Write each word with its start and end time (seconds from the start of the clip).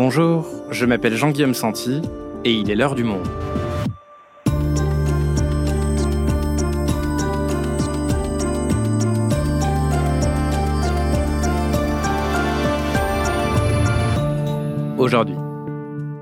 Bonjour, 0.00 0.46
je 0.70 0.86
m'appelle 0.86 1.16
Jean-Guillaume 1.16 1.54
Santi 1.54 2.02
et 2.44 2.52
il 2.52 2.70
est 2.70 2.76
l'heure 2.76 2.94
du 2.94 3.02
monde. 3.02 3.26
Aujourd'hui, 14.98 15.34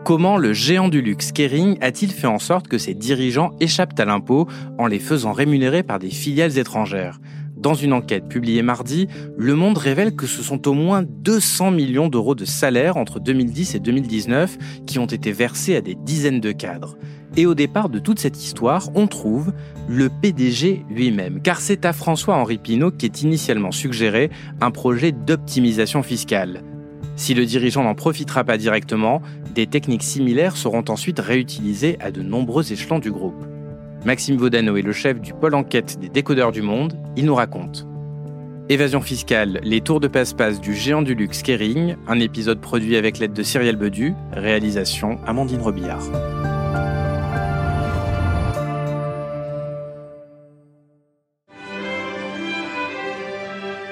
comment 0.07 0.39
le 0.39 0.55
géant 0.55 0.89
du 0.89 1.03
luxe 1.03 1.33
Kering 1.33 1.77
a-t-il 1.83 2.13
fait 2.13 2.27
en 2.27 2.39
sorte 2.39 2.69
que 2.69 2.79
ses 2.79 2.95
dirigeants 2.95 3.55
échappent 3.61 4.01
à 4.01 4.07
l'impôt 4.07 4.49
en 4.79 4.87
les 4.87 4.99
faisant 4.99 5.33
rémunérer 5.35 5.83
par 5.83 5.99
des 5.99 6.09
filiales 6.09 6.57
étrangères? 6.57 7.21
Dans 7.67 7.75
une 7.75 7.95
enquête 7.95 8.29
publiée 8.29 8.63
mardi, 8.63 9.09
Le 9.37 9.57
Monde 9.57 9.77
révèle 9.77 10.15
que 10.15 10.29
ce 10.29 10.41
sont 10.41 10.69
au 10.69 10.73
moins 10.73 11.03
200 11.03 11.73
millions 11.73 12.09
d'euros 12.09 12.37
de 12.37 12.45
salaire 12.45 12.97
entre 12.97 13.19
2010 13.19 13.75
et 13.75 13.81
2019 13.81 14.57
qui 14.87 15.01
ont 15.01 15.07
été 15.07 15.33
versés 15.33 15.75
à 15.75 15.81
des 15.81 15.97
dizaines 15.97 16.39
de 16.39 16.53
cadres. 16.53 16.97
Et 17.37 17.45
au 17.45 17.57
départ 17.57 17.89
de 17.89 17.99
toute 17.99 18.21
cette 18.21 18.41
histoire, 18.41 18.91
on 18.95 19.09
trouve 19.09 19.53
le 19.89 20.09
PDG 20.09 20.87
lui-même, 20.89 21.43
car 21.43 21.61
c'est 21.61 21.85
à 21.85 21.93
François-Henri 21.93 22.59
Pinault 22.59 22.93
qu'est 22.93 23.23
initialement 23.23 23.73
suggéré 23.73 24.31
un 24.61 24.71
projet 24.71 25.11
d'optimisation 25.11 26.05
fiscale. 26.05 26.63
Si 27.17 27.35
le 27.35 27.47
dirigeant 27.47 27.83
n'en 27.83 27.97
profitera 27.97 28.45
pas 28.45 28.59
directement, 28.59 29.23
des 29.57 29.67
techniques 29.67 30.05
similaires 30.05 30.57
seront 30.57 30.85
ensuite 30.87 31.19
réutilisées 31.19 31.97
à 31.99 32.13
de 32.13 32.23
nombreux 32.23 32.73
échelons 32.73 33.01
du 33.01 33.11
groupe. 33.11 33.45
Maxime 34.07 34.37
Vaudano 34.37 34.77
est 34.77 34.83
le 34.83 34.93
chef 34.93 35.21
du 35.21 35.33
pôle 35.33 35.57
enquête 35.57 35.99
des 35.99 36.09
décodeurs 36.09 36.53
du 36.53 36.63
monde. 36.63 36.97
Il 37.17 37.25
nous 37.25 37.35
raconte. 37.35 37.89
Évasion 38.69 39.01
fiscale, 39.01 39.59
les 39.65 39.81
tours 39.81 39.99
de 39.99 40.07
passe-passe 40.07 40.61
du 40.61 40.77
géant 40.77 41.03
du 41.03 41.17
luxe 41.17 41.43
Kering, 41.43 41.97
un 42.07 42.21
épisode 42.21 42.61
produit 42.61 42.95
avec 42.95 43.19
l'aide 43.19 43.33
de 43.33 43.43
Cyrielle 43.43 43.75
Bedu, 43.75 44.15
réalisation 44.33 45.19
Amandine 45.27 45.61
Robillard. 45.61 46.05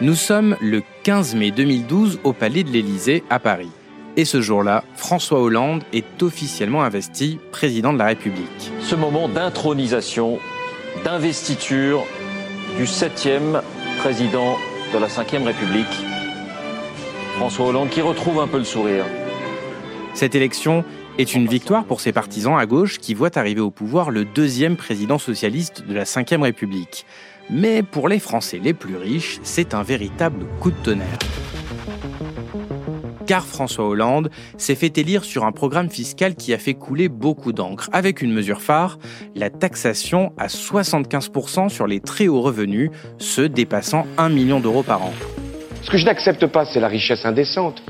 Nous 0.00 0.14
sommes 0.14 0.56
le 0.60 0.82
15 1.02 1.34
mai 1.34 1.50
2012 1.50 2.20
au 2.22 2.32
Palais 2.32 2.62
de 2.62 2.70
l'Élysée 2.70 3.24
à 3.30 3.40
Paris. 3.40 3.70
Et 4.16 4.24
ce 4.24 4.40
jour-là, 4.40 4.84
François 4.94 5.40
Hollande 5.40 5.82
est 5.92 6.22
officiellement 6.22 6.84
investi 6.84 7.40
président 7.50 7.92
de 7.92 7.98
la 7.98 8.06
République. 8.06 8.72
Ce 8.80 8.94
moment 8.94 9.28
d'intronisation, 9.28 10.38
d'investiture 11.04 12.04
du 12.78 12.86
septième 12.86 13.60
président 13.98 14.56
de 14.92 14.98
la 14.98 15.08
Ve 15.08 15.44
République, 15.44 16.06
François 17.38 17.66
Hollande, 17.66 17.90
qui 17.90 18.02
retrouve 18.02 18.38
un 18.38 18.46
peu 18.46 18.58
le 18.58 18.64
sourire. 18.64 19.04
Cette 20.14 20.36
élection 20.36 20.84
est 21.18 21.34
une 21.34 21.48
victoire 21.48 21.84
pour 21.84 22.00
ses 22.00 22.12
partisans 22.12 22.56
à 22.56 22.66
gauche 22.66 22.98
qui 22.98 23.14
voient 23.14 23.36
arriver 23.36 23.60
au 23.60 23.72
pouvoir 23.72 24.12
le 24.12 24.24
deuxième 24.24 24.76
président 24.76 25.18
socialiste 25.18 25.84
de 25.88 25.94
la 25.94 26.04
Ve 26.04 26.42
République. 26.42 27.04
Mais 27.50 27.82
pour 27.82 28.08
les 28.08 28.20
Français 28.20 28.60
les 28.62 28.74
plus 28.74 28.96
riches, 28.96 29.40
c'est 29.42 29.74
un 29.74 29.82
véritable 29.82 30.46
coup 30.60 30.70
de 30.70 30.76
tonnerre 30.84 31.18
car 33.26 33.44
François 33.44 33.86
Hollande 33.86 34.30
s'est 34.58 34.74
fait 34.74 34.96
élire 34.98 35.24
sur 35.24 35.44
un 35.44 35.52
programme 35.52 35.90
fiscal 35.90 36.34
qui 36.34 36.52
a 36.52 36.58
fait 36.58 36.74
couler 36.74 37.08
beaucoup 37.08 37.52
d'encre, 37.52 37.88
avec 37.92 38.22
une 38.22 38.32
mesure 38.32 38.60
phare, 38.60 38.98
la 39.34 39.50
taxation 39.50 40.32
à 40.38 40.46
75% 40.46 41.68
sur 41.68 41.86
les 41.86 42.00
très 42.00 42.28
hauts 42.28 42.40
revenus, 42.40 42.90
ceux 43.18 43.48
dépassant 43.48 44.06
1 44.18 44.28
million 44.28 44.60
d'euros 44.60 44.82
par 44.82 45.02
an. 45.02 45.12
Ce 45.82 45.90
que 45.90 45.98
je 45.98 46.04
n'accepte 46.04 46.46
pas, 46.46 46.64
c'est 46.64 46.80
la 46.80 46.88
richesse 46.88 47.24
indécente. 47.24 47.82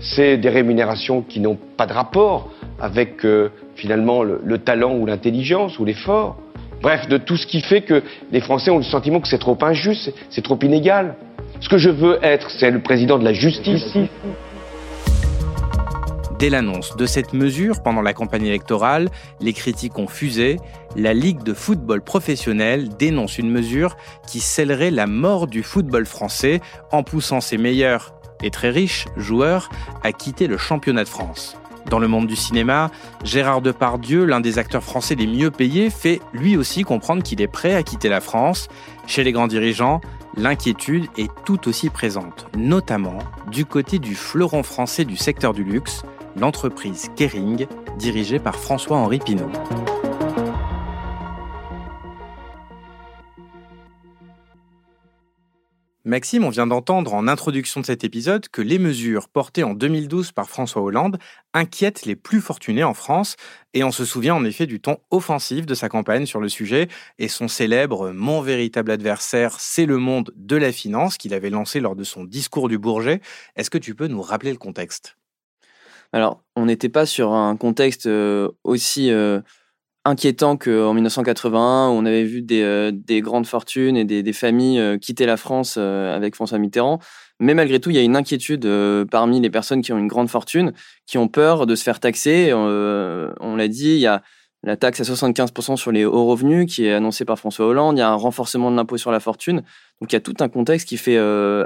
C'est 0.00 0.36
des 0.36 0.48
rémunérations 0.48 1.22
qui 1.22 1.40
n'ont 1.40 1.58
pas 1.76 1.86
de 1.86 1.92
rapport 1.92 2.50
avec 2.80 3.24
euh, 3.24 3.50
finalement 3.76 4.22
le, 4.22 4.40
le 4.44 4.58
talent 4.58 4.96
ou 4.96 5.06
l'intelligence 5.06 5.78
ou 5.78 5.84
l'effort. 5.84 6.36
Bref, 6.82 7.08
de 7.08 7.16
tout 7.16 7.36
ce 7.36 7.46
qui 7.46 7.60
fait 7.60 7.82
que 7.82 8.02
les 8.32 8.40
Français 8.40 8.70
ont 8.70 8.78
le 8.78 8.82
sentiment 8.82 9.20
que 9.20 9.28
c'est 9.28 9.38
trop 9.38 9.56
injuste, 9.62 10.12
c'est 10.30 10.42
trop 10.42 10.58
inégal. 10.62 11.14
Ce 11.60 11.68
que 11.68 11.78
je 11.78 11.90
veux 11.90 12.18
être, 12.22 12.50
c'est 12.50 12.70
le 12.70 12.80
président 12.80 13.18
de 13.18 13.24
la 13.24 13.32
justice. 13.32 13.96
Dès 16.42 16.50
l'annonce 16.50 16.96
de 16.96 17.06
cette 17.06 17.34
mesure 17.34 17.84
pendant 17.84 18.02
la 18.02 18.14
campagne 18.14 18.46
électorale, 18.46 19.10
les 19.38 19.52
critiques 19.52 19.96
ont 20.00 20.08
fusé. 20.08 20.56
La 20.96 21.14
Ligue 21.14 21.44
de 21.44 21.54
football 21.54 22.02
professionnel 22.02 22.88
dénonce 22.98 23.38
une 23.38 23.48
mesure 23.48 23.96
qui 24.26 24.40
scellerait 24.40 24.90
la 24.90 25.06
mort 25.06 25.46
du 25.46 25.62
football 25.62 26.04
français 26.04 26.60
en 26.90 27.04
poussant 27.04 27.40
ses 27.40 27.58
meilleurs 27.58 28.12
et 28.42 28.50
très 28.50 28.70
riches 28.70 29.06
joueurs 29.16 29.70
à 30.02 30.10
quitter 30.10 30.48
le 30.48 30.58
championnat 30.58 31.04
de 31.04 31.08
France. 31.08 31.56
Dans 31.88 32.00
le 32.00 32.08
monde 32.08 32.26
du 32.26 32.34
cinéma, 32.34 32.90
Gérard 33.22 33.60
Depardieu, 33.62 34.24
l'un 34.24 34.40
des 34.40 34.58
acteurs 34.58 34.82
français 34.82 35.14
les 35.14 35.28
mieux 35.28 35.52
payés, 35.52 35.90
fait 35.90 36.20
lui 36.32 36.56
aussi 36.56 36.82
comprendre 36.82 37.22
qu'il 37.22 37.40
est 37.40 37.46
prêt 37.46 37.76
à 37.76 37.84
quitter 37.84 38.08
la 38.08 38.20
France. 38.20 38.66
Chez 39.06 39.22
les 39.22 39.30
grands 39.30 39.46
dirigeants, 39.46 40.00
l'inquiétude 40.36 41.06
est 41.16 41.30
tout 41.44 41.68
aussi 41.68 41.88
présente, 41.88 42.48
notamment 42.56 43.18
du 43.52 43.64
côté 43.64 44.00
du 44.00 44.16
fleuron 44.16 44.64
français 44.64 45.04
du 45.04 45.16
secteur 45.16 45.52
du 45.52 45.62
luxe, 45.62 46.02
l'entreprise 46.36 47.10
Kering, 47.16 47.66
dirigée 47.98 48.38
par 48.38 48.56
François-Henri 48.56 49.18
Pinault. 49.18 49.50
Maxime, 56.04 56.44
on 56.44 56.50
vient 56.50 56.66
d'entendre 56.66 57.14
en 57.14 57.28
introduction 57.28 57.80
de 57.80 57.86
cet 57.86 58.02
épisode 58.02 58.48
que 58.48 58.60
les 58.60 58.80
mesures 58.80 59.28
portées 59.28 59.62
en 59.62 59.72
2012 59.72 60.32
par 60.32 60.50
François 60.50 60.82
Hollande 60.82 61.18
inquiètent 61.54 62.04
les 62.04 62.16
plus 62.16 62.40
fortunés 62.40 62.82
en 62.82 62.92
France, 62.92 63.36
et 63.72 63.84
on 63.84 63.92
se 63.92 64.04
souvient 64.04 64.34
en 64.34 64.44
effet 64.44 64.66
du 64.66 64.80
ton 64.80 64.98
offensif 65.12 65.64
de 65.64 65.74
sa 65.74 65.88
campagne 65.88 66.26
sur 66.26 66.40
le 66.40 66.48
sujet 66.48 66.88
et 67.18 67.28
son 67.28 67.46
célèbre 67.46 68.10
Mon 68.10 68.42
véritable 68.42 68.90
adversaire, 68.90 69.60
c'est 69.60 69.86
le 69.86 69.96
monde 69.96 70.32
de 70.34 70.56
la 70.56 70.72
finance 70.72 71.16
qu'il 71.16 71.34
avait 71.34 71.50
lancé 71.50 71.78
lors 71.78 71.94
de 71.94 72.04
son 72.04 72.24
discours 72.24 72.68
du 72.68 72.78
Bourget. 72.78 73.20
Est-ce 73.54 73.70
que 73.70 73.78
tu 73.78 73.94
peux 73.94 74.08
nous 74.08 74.22
rappeler 74.22 74.50
le 74.50 74.58
contexte? 74.58 75.16
Alors, 76.12 76.42
on 76.56 76.66
n'était 76.66 76.90
pas 76.90 77.06
sur 77.06 77.32
un 77.32 77.56
contexte 77.56 78.06
euh, 78.06 78.50
aussi 78.64 79.10
euh, 79.10 79.40
inquiétant 80.04 80.58
qu'en 80.58 80.92
1981, 80.92 81.88
où 81.88 81.92
on 81.92 82.04
avait 82.04 82.24
vu 82.24 82.42
des, 82.42 82.62
euh, 82.62 82.92
grandes 83.20 83.46
fortunes 83.46 83.96
et 83.96 84.04
des, 84.04 84.32
familles 84.34 84.98
quitter 85.00 85.24
la 85.24 85.38
France 85.38 85.78
avec 85.78 86.34
François 86.34 86.58
Mitterrand. 86.58 86.98
Mais 87.40 87.54
malgré 87.54 87.80
tout, 87.80 87.90
il 87.90 87.96
y 87.96 87.98
a 87.98 88.02
une 88.02 88.16
inquiétude 88.16 88.68
parmi 89.10 89.40
les 89.40 89.50
personnes 89.50 89.80
qui 89.80 89.92
ont 89.92 89.98
une 89.98 90.08
grande 90.08 90.28
fortune, 90.28 90.72
qui 91.06 91.18
ont 91.18 91.28
peur 91.28 91.66
de 91.66 91.74
se 91.74 91.82
faire 91.82 91.98
taxer. 91.98 92.52
on 92.52 93.56
l'a 93.56 93.68
dit, 93.68 93.94
il 93.94 94.00
y 94.00 94.06
a 94.06 94.22
la 94.64 94.76
taxe 94.76 95.00
à 95.00 95.04
75% 95.04 95.76
sur 95.76 95.90
les 95.90 96.04
hauts 96.04 96.26
revenus 96.26 96.72
qui 96.72 96.86
est 96.86 96.92
annoncée 96.92 97.24
par 97.24 97.38
François 97.38 97.66
Hollande. 97.66 97.96
Il 97.96 98.00
y 98.00 98.02
a 98.02 98.10
un 98.10 98.14
renforcement 98.14 98.70
de 98.70 98.76
l'impôt 98.76 98.96
sur 98.96 99.10
la 99.10 99.18
fortune. 99.18 99.62
Donc 100.00 100.12
il 100.12 100.14
y 100.14 100.16
a 100.16 100.20
tout 100.20 100.36
un 100.40 100.48
contexte 100.48 100.88
qui 100.88 100.98
fait 100.98 101.18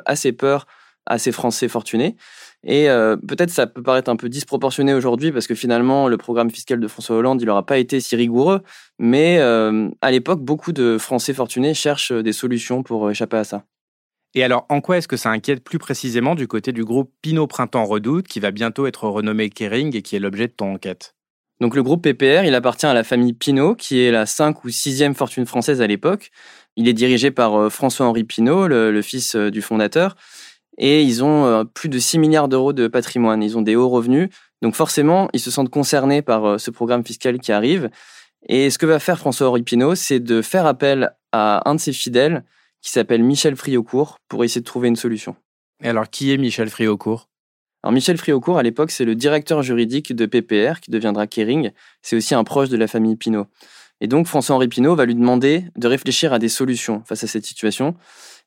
assez 0.06 0.32
peur 0.32 0.66
à 1.06 1.18
ces 1.18 1.32
Français 1.32 1.68
fortunés. 1.68 2.16
Et 2.64 2.88
euh, 2.90 3.16
peut-être 3.16 3.50
ça 3.50 3.66
peut 3.66 3.82
paraître 3.82 4.10
un 4.10 4.16
peu 4.16 4.28
disproportionné 4.28 4.92
aujourd'hui 4.94 5.30
parce 5.30 5.46
que 5.46 5.54
finalement 5.54 6.08
le 6.08 6.16
programme 6.16 6.50
fiscal 6.50 6.80
de 6.80 6.88
François 6.88 7.16
Hollande 7.16 7.40
il 7.40 7.46
n'aura 7.46 7.64
pas 7.64 7.78
été 7.78 8.00
si 8.00 8.16
rigoureux, 8.16 8.62
mais 8.98 9.38
euh, 9.38 9.88
à 10.00 10.10
l'époque 10.10 10.40
beaucoup 10.40 10.72
de 10.72 10.98
Français 10.98 11.32
fortunés 11.32 11.74
cherchent 11.74 12.12
des 12.12 12.32
solutions 12.32 12.82
pour 12.82 13.10
échapper 13.10 13.36
à 13.36 13.44
ça. 13.44 13.64
Et 14.36 14.44
alors, 14.44 14.66
en 14.68 14.82
quoi 14.82 14.98
est-ce 14.98 15.08
que 15.08 15.16
ça 15.16 15.30
inquiète 15.30 15.64
plus 15.64 15.78
précisément 15.78 16.34
du 16.34 16.46
côté 16.46 16.70
du 16.70 16.84
groupe 16.84 17.10
Pinot 17.22 17.46
Printemps 17.46 17.86
Redoute, 17.86 18.28
qui 18.28 18.38
va 18.38 18.50
bientôt 18.50 18.86
être 18.86 19.08
renommé 19.08 19.48
Kering 19.48 19.96
et 19.96 20.02
qui 20.02 20.14
est 20.14 20.18
l'objet 20.18 20.46
de 20.46 20.52
ton 20.52 20.74
enquête? 20.74 21.14
Donc, 21.58 21.74
le 21.74 21.82
groupe 21.82 22.02
PPR, 22.02 22.44
il 22.44 22.54
appartient 22.54 22.84
à 22.84 22.92
la 22.92 23.02
famille 23.02 23.32
Pinot, 23.32 23.74
qui 23.76 24.00
est 24.00 24.10
la 24.10 24.26
5 24.26 24.62
ou 24.64 24.68
6e 24.68 25.14
fortune 25.14 25.46
française 25.46 25.80
à 25.80 25.86
l'époque. 25.86 26.30
Il 26.76 26.86
est 26.86 26.92
dirigé 26.92 27.30
par 27.30 27.54
euh, 27.54 27.70
François-Henri 27.70 28.24
Pinot, 28.24 28.68
le, 28.68 29.00
fils 29.00 29.36
du 29.36 29.62
fondateur 29.62 30.16
et 30.78 31.02
ils 31.02 31.24
ont 31.24 31.46
euh, 31.46 31.64
plus 31.64 31.88
de 31.88 31.98
6 31.98 32.18
milliards 32.18 32.48
d'euros 32.48 32.72
de 32.72 32.88
patrimoine. 32.88 33.42
Ils 33.42 33.56
ont 33.56 33.62
des 33.62 33.76
hauts 33.76 33.88
revenus. 33.88 34.28
Donc 34.62 34.74
forcément, 34.74 35.28
ils 35.32 35.40
se 35.40 35.50
sentent 35.50 35.70
concernés 35.70 36.22
par 36.22 36.44
euh, 36.44 36.58
ce 36.58 36.70
programme 36.70 37.04
fiscal 37.04 37.38
qui 37.38 37.52
arrive. 37.52 37.90
Et 38.48 38.70
ce 38.70 38.78
que 38.78 38.86
va 38.86 38.98
faire 38.98 39.18
François-Henri 39.18 39.62
Pinault, 39.62 39.94
c'est 39.94 40.20
de 40.20 40.42
faire 40.42 40.66
appel 40.66 41.12
à 41.32 41.68
un 41.68 41.74
de 41.74 41.80
ses 41.80 41.92
fidèles 41.92 42.44
qui 42.80 42.90
s'appelle 42.90 43.22
Michel 43.22 43.56
Friocourt 43.56 44.18
pour 44.28 44.44
essayer 44.44 44.60
de 44.60 44.66
trouver 44.66 44.88
une 44.88 44.96
solution. 44.96 45.34
Et 45.82 45.88
alors, 45.88 46.08
qui 46.08 46.32
est 46.32 46.36
Michel 46.36 46.70
Friocourt 46.70 47.28
alors 47.82 47.92
Michel 47.92 48.16
Friocourt, 48.16 48.58
à 48.58 48.64
l'époque, 48.64 48.90
c'est 48.90 49.04
le 49.04 49.14
directeur 49.14 49.62
juridique 49.62 50.12
de 50.12 50.26
PPR, 50.26 50.80
qui 50.80 50.90
deviendra 50.90 51.28
Kering. 51.28 51.70
C'est 52.02 52.16
aussi 52.16 52.34
un 52.34 52.42
proche 52.42 52.68
de 52.68 52.76
la 52.76 52.88
famille 52.88 53.14
Pinault. 53.14 53.46
Et 54.00 54.08
donc 54.08 54.26
François-Henri 54.26 54.66
Pinault 54.66 54.96
va 54.96 55.06
lui 55.06 55.14
demander 55.14 55.66
de 55.76 55.86
réfléchir 55.86 56.32
à 56.32 56.40
des 56.40 56.48
solutions 56.48 57.04
face 57.06 57.22
à 57.22 57.28
cette 57.28 57.46
situation. 57.46 57.94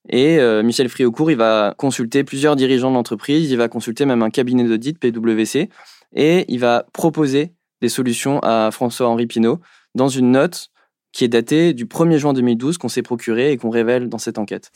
Et 0.08 0.40
euh, 0.40 0.64
Michel 0.64 0.88
Friocourt, 0.88 1.32
il 1.32 1.38
va 1.38 1.74
consulter 1.78 2.24
plusieurs 2.24 2.56
dirigeants 2.56 2.90
de 2.90 2.96
l'entreprise, 2.96 3.52
il 3.52 3.58
va 3.58 3.68
consulter 3.68 4.06
même 4.06 4.22
un 4.22 4.30
cabinet 4.30 4.64
d'audit, 4.64 4.98
PwC, 4.98 5.70
et 6.16 6.46
il 6.48 6.60
va 6.60 6.86
proposer 6.94 7.54
des 7.82 7.90
solutions 7.90 8.40
à 8.40 8.70
François-Henri 8.72 9.28
Pinault 9.28 9.60
dans 9.96 10.08
une 10.08 10.32
note 10.32 10.70
qui 11.12 11.24
est 11.24 11.30
datée 11.30 11.74
du 11.74 11.86
1er 11.86 12.18
juin 12.18 12.34
2012 12.34 12.78
qu'on 12.78 12.88
s'est 12.88 13.02
procurée 13.02 13.52
et 13.52 13.58
qu'on 13.58 13.70
révèle 13.70 14.10
dans 14.10 14.18
cette 14.18 14.38
enquête. 14.38 14.72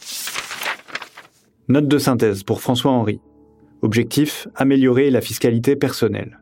Note 1.68 1.88
de 1.88 1.98
synthèse 1.98 2.44
pour 2.44 2.62
François-Henri. 2.62 3.20
Objectif, 3.82 4.48
améliorer 4.56 5.10
la 5.10 5.22
fiscalité 5.22 5.76
personnelle. 5.76 6.40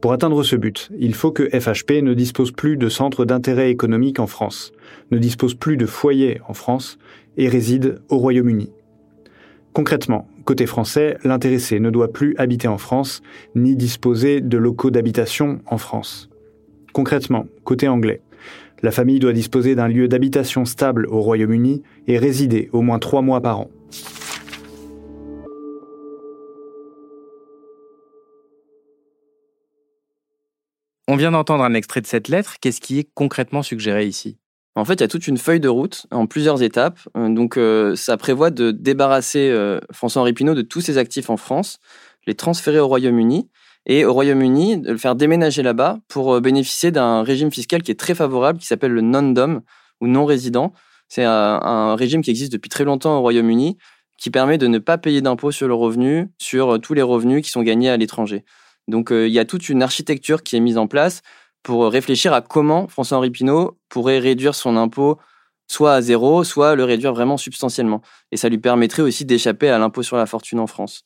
Pour 0.00 0.12
atteindre 0.12 0.42
ce 0.42 0.56
but, 0.56 0.90
il 0.98 1.14
faut 1.14 1.32
que 1.32 1.48
FHP 1.48 2.02
ne 2.02 2.14
dispose 2.14 2.52
plus 2.52 2.76
de 2.76 2.88
centres 2.88 3.24
d'intérêt 3.24 3.70
économique 3.70 4.18
en 4.20 4.26
France, 4.26 4.72
ne 5.10 5.18
dispose 5.18 5.54
plus 5.54 5.76
de 5.76 5.86
foyers 5.86 6.40
en 6.46 6.54
France 6.54 6.98
et 7.36 7.48
réside 7.48 8.00
au 8.08 8.18
Royaume-Uni. 8.18 8.72
Concrètement, 9.72 10.26
côté 10.44 10.64
français, 10.66 11.18
l'intéressé 11.22 11.80
ne 11.80 11.90
doit 11.90 12.12
plus 12.12 12.34
habiter 12.38 12.68
en 12.68 12.78
France 12.78 13.22
ni 13.54 13.76
disposer 13.76 14.40
de 14.40 14.56
locaux 14.56 14.90
d'habitation 14.90 15.60
en 15.66 15.76
France. 15.76 16.30
Concrètement, 16.94 17.46
côté 17.64 17.88
anglais, 17.88 18.22
la 18.82 18.90
famille 18.90 19.18
doit 19.18 19.32
disposer 19.32 19.74
d'un 19.74 19.88
lieu 19.88 20.08
d'habitation 20.08 20.64
stable 20.64 21.06
au 21.10 21.20
Royaume-Uni 21.20 21.82
et 22.06 22.18
résider 22.18 22.70
au 22.72 22.82
moins 22.82 22.98
trois 22.98 23.22
mois 23.22 23.40
par 23.40 23.60
an. 23.60 23.70
On 31.08 31.16
vient 31.16 31.30
d'entendre 31.30 31.64
un 31.64 31.74
extrait 31.74 32.00
de 32.00 32.06
cette 32.06 32.28
lettre. 32.28 32.56
Qu'est-ce 32.60 32.80
qui 32.80 32.98
est 32.98 33.08
concrètement 33.14 33.62
suggéré 33.62 34.06
ici? 34.06 34.38
En 34.76 34.84
fait, 34.84 34.94
il 34.94 35.00
y 35.00 35.04
a 35.04 35.08
toute 35.08 35.26
une 35.26 35.38
feuille 35.38 35.58
de 35.58 35.70
route 35.70 36.06
en 36.10 36.26
plusieurs 36.26 36.62
étapes. 36.62 37.00
Euh, 37.16 37.30
donc, 37.30 37.56
euh, 37.56 37.96
ça 37.96 38.18
prévoit 38.18 38.50
de 38.50 38.70
débarrasser 38.70 39.48
euh, 39.48 39.80
François-Henri 39.90 40.34
Pinault 40.34 40.54
de 40.54 40.60
tous 40.60 40.82
ses 40.82 40.98
actifs 40.98 41.30
en 41.30 41.38
France, 41.38 41.78
les 42.26 42.34
transférer 42.34 42.78
au 42.78 42.86
Royaume-Uni 42.86 43.48
et 43.86 44.04
au 44.04 44.12
Royaume-Uni 44.12 44.78
de 44.82 44.92
le 44.92 44.98
faire 44.98 45.14
déménager 45.14 45.62
là-bas 45.62 45.98
pour 46.08 46.40
bénéficier 46.42 46.90
d'un 46.90 47.22
régime 47.22 47.50
fiscal 47.50 47.82
qui 47.82 47.90
est 47.90 47.98
très 47.98 48.14
favorable, 48.14 48.58
qui 48.58 48.66
s'appelle 48.66 48.92
le 48.92 49.00
non-dom 49.00 49.62
ou 50.02 50.08
non-résident. 50.08 50.74
C'est 51.08 51.24
un, 51.24 51.94
régime 51.94 52.20
qui 52.20 52.30
existe 52.30 52.52
depuis 52.52 52.68
très 52.68 52.84
longtemps 52.84 53.16
au 53.16 53.20
Royaume-Uni, 53.20 53.78
qui 54.18 54.30
permet 54.30 54.58
de 54.58 54.66
ne 54.66 54.78
pas 54.78 54.98
payer 54.98 55.22
d'impôts 55.22 55.52
sur 55.52 55.68
le 55.68 55.74
revenu, 55.74 56.28
sur 56.38 56.80
tous 56.80 56.94
les 56.94 57.02
revenus 57.02 57.44
qui 57.44 57.50
sont 57.50 57.62
gagnés 57.62 57.88
à 57.88 57.96
l'étranger. 57.96 58.44
Donc 58.88 59.10
il 59.12 59.28
y 59.28 59.38
a 59.38 59.44
toute 59.44 59.68
une 59.68 59.82
architecture 59.82 60.42
qui 60.42 60.56
est 60.56 60.60
mise 60.60 60.78
en 60.78 60.88
place 60.88 61.22
pour 61.66 61.90
réfléchir 61.90 62.32
à 62.32 62.42
comment 62.42 62.86
François-Henri 62.86 63.30
Pinault 63.30 63.76
pourrait 63.88 64.20
réduire 64.20 64.54
son 64.54 64.76
impôt 64.76 65.18
soit 65.66 65.94
à 65.94 66.00
zéro, 66.00 66.44
soit 66.44 66.76
le 66.76 66.84
réduire 66.84 67.12
vraiment 67.12 67.36
substantiellement. 67.36 68.02
Et 68.30 68.36
ça 68.36 68.48
lui 68.48 68.58
permettrait 68.58 69.02
aussi 69.02 69.24
d'échapper 69.24 69.68
à 69.68 69.76
l'impôt 69.76 70.04
sur 70.04 70.16
la 70.16 70.26
fortune 70.26 70.60
en 70.60 70.68
France. 70.68 71.02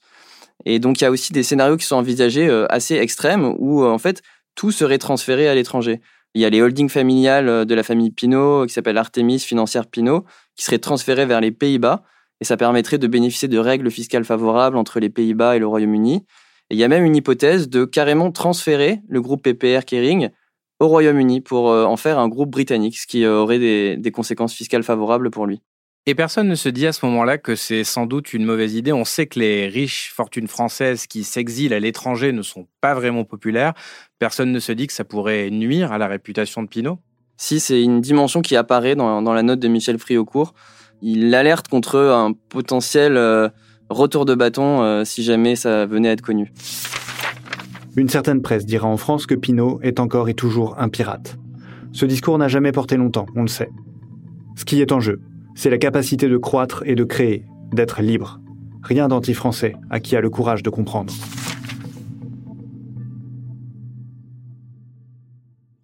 Et 0.67 0.79
donc 0.79 1.01
il 1.01 1.05
y 1.05 1.07
a 1.07 1.11
aussi 1.11 1.33
des 1.33 1.45
scénarios 1.45 1.79
qui 1.79 1.87
sont 1.87 1.97
envisagés 1.97 2.47
euh, 2.47 2.67
assez 2.69 2.97
extrêmes 2.97 3.55
où 3.59 3.85
euh, 3.85 3.91
en 3.91 3.97
fait 3.97 4.21
tout 4.55 4.71
serait 4.71 4.99
transféré 4.99 5.49
à 5.49 5.55
l'étranger. 5.55 6.03
Il 6.35 6.43
y 6.43 6.45
a 6.45 6.51
les 6.51 6.61
holdings 6.61 6.91
familiales 6.91 7.65
de 7.65 7.75
la 7.75 7.83
famille 7.83 8.11
Pinault 8.11 8.67
qui 8.67 8.75
s'appelle 8.75 8.99
Artemis 8.99 9.39
Financière 9.39 9.87
Pinault 9.87 10.27
qui 10.57 10.65
seraient 10.67 10.79
transférées 10.79 11.25
vers 11.25 11.41
les 11.41 11.53
Pays-Bas 11.53 12.03
et 12.43 12.45
ça 12.45 12.59
permettrait 12.59 12.99
de 12.99 13.07
bénéficier 13.07 13.49
de 13.49 13.57
règles 13.57 13.91
fiscales 13.91 14.27
favorables 14.27 14.77
entre 14.77 15.01
les 15.01 15.09
Pays-Bas 15.09 15.57
et 15.57 15.59
le 15.59 15.67
Royaume-Uni 15.67 16.27
il 16.71 16.79
y 16.79 16.85
a 16.85 16.89
même 16.89 17.05
une 17.05 17.17
hypothèse 17.17 17.69
de 17.69 17.85
carrément 17.85 18.31
transférer 18.31 19.01
le 19.09 19.21
groupe 19.21 19.43
PPR 19.43 19.85
Kering 19.85 20.31
au 20.81 20.89
Royaume-Uni 20.89 21.41
pour 21.41 21.71
euh, 21.71 21.85
en 21.85 21.97
faire 21.97 22.19
un 22.19 22.29
groupe 22.29 22.51
britannique, 22.51 22.99
ce 22.99 23.07
qui 23.07 23.25
euh, 23.25 23.39
aurait 23.39 23.59
des, 23.59 24.11
conséquences 24.13 24.55
fiscales 24.55 24.83
favorables 24.83 25.31
pour 25.31 25.47
lui. 25.47 25.61
Et 26.07 26.15
personne 26.15 26.49
ne 26.49 26.55
se 26.55 26.69
dit 26.69 26.87
à 26.87 26.93
ce 26.93 27.05
moment-là 27.07 27.37
que 27.39 27.55
c'est 27.55 27.85
sans 27.85 28.07
doute 28.07 28.33
une 28.33 28.45
mauvaise 28.45 28.75
idée. 28.75 28.93
On 28.93 29.05
sait 29.05 29.27
que 29.27 29.39
les 29.39 29.69
riches 29.69 30.13
fortunes 30.15 30.49
françaises 30.49 31.07
qui 31.07 31.23
s'exilent 31.25 31.75
à 31.75 31.79
l'étranger 31.79 32.33
ne 32.33 32.43
sont 32.43 32.67
pas 32.81 32.95
vraiment 32.95 33.25
populaires. 33.25 33.75
Personne 34.19 34.51
ne 34.51 34.59
se 34.59 34.73
dit 34.73 34.87
que 34.87 34.95
ça 34.95 35.05
pourrait 35.05 35.51
nuire 35.51 35.93
à 35.93 35.99
la 35.99 36.09
réputation 36.09 36.63
de 36.63 36.69
Pinot 36.69 36.99
Si, 37.37 37.61
c'est 37.61 37.83
une 37.83 38.01
dimension 38.01 38.41
qui 38.41 38.57
apparaît 38.57 38.97
dans, 38.97 39.21
la 39.21 39.43
note 39.43 39.61
de 39.61 39.69
Michel 39.69 39.99
Friocourt. 39.99 40.55
Il 41.03 41.35
alerte 41.35 41.69
contre 41.69 41.99
un 41.99 42.33
potentiel... 42.33 43.17
Euh, 43.17 43.49
retour 43.91 44.25
de 44.25 44.35
bâton 44.35 44.83
euh, 44.83 45.05
si 45.05 45.23
jamais 45.23 45.57
ça 45.57 45.85
venait 45.85 46.09
à 46.09 46.13
être 46.13 46.23
connu. 46.23 46.53
Une 47.97 48.09
certaine 48.09 48.41
presse 48.41 48.67
dira 48.67 48.87
en 48.87 48.97
France 48.97 49.27
que 49.27 49.35
Pinault 49.35 49.81
est 49.83 49.99
encore 49.99 50.29
et 50.29 50.35
toujours 50.35 50.79
un 50.79 50.89
pirate. 50.89 51.39
Ce 51.93 52.07
discours 52.07 52.39
n'a 52.39 52.47
jamais 52.47 52.71
porté 52.71 52.97
longtemps, 52.97 53.27
on 53.35 53.43
le 53.43 53.49
sait. 53.49 53.71
Ce 54.55 54.65
qui 54.65 54.81
est 54.81 54.93
en 54.93 55.01
jeu, 55.01 55.21
c'est 55.57 55.71
la 55.71 55.79
capacité 55.79 56.29
de 56.29 56.37
croître 56.37 56.85
et 56.87 56.95
de 56.95 57.03
créer, 57.03 57.47
d'être 57.73 58.01
libre. 58.01 58.41
Rien 58.83 59.09
d'anti-français 59.09 59.75
à 59.91 59.99
qui 59.99 60.15
a 60.15 60.21
le 60.21 60.31
courage 60.31 60.63
de 60.63 60.71
comprendre. 60.71 61.13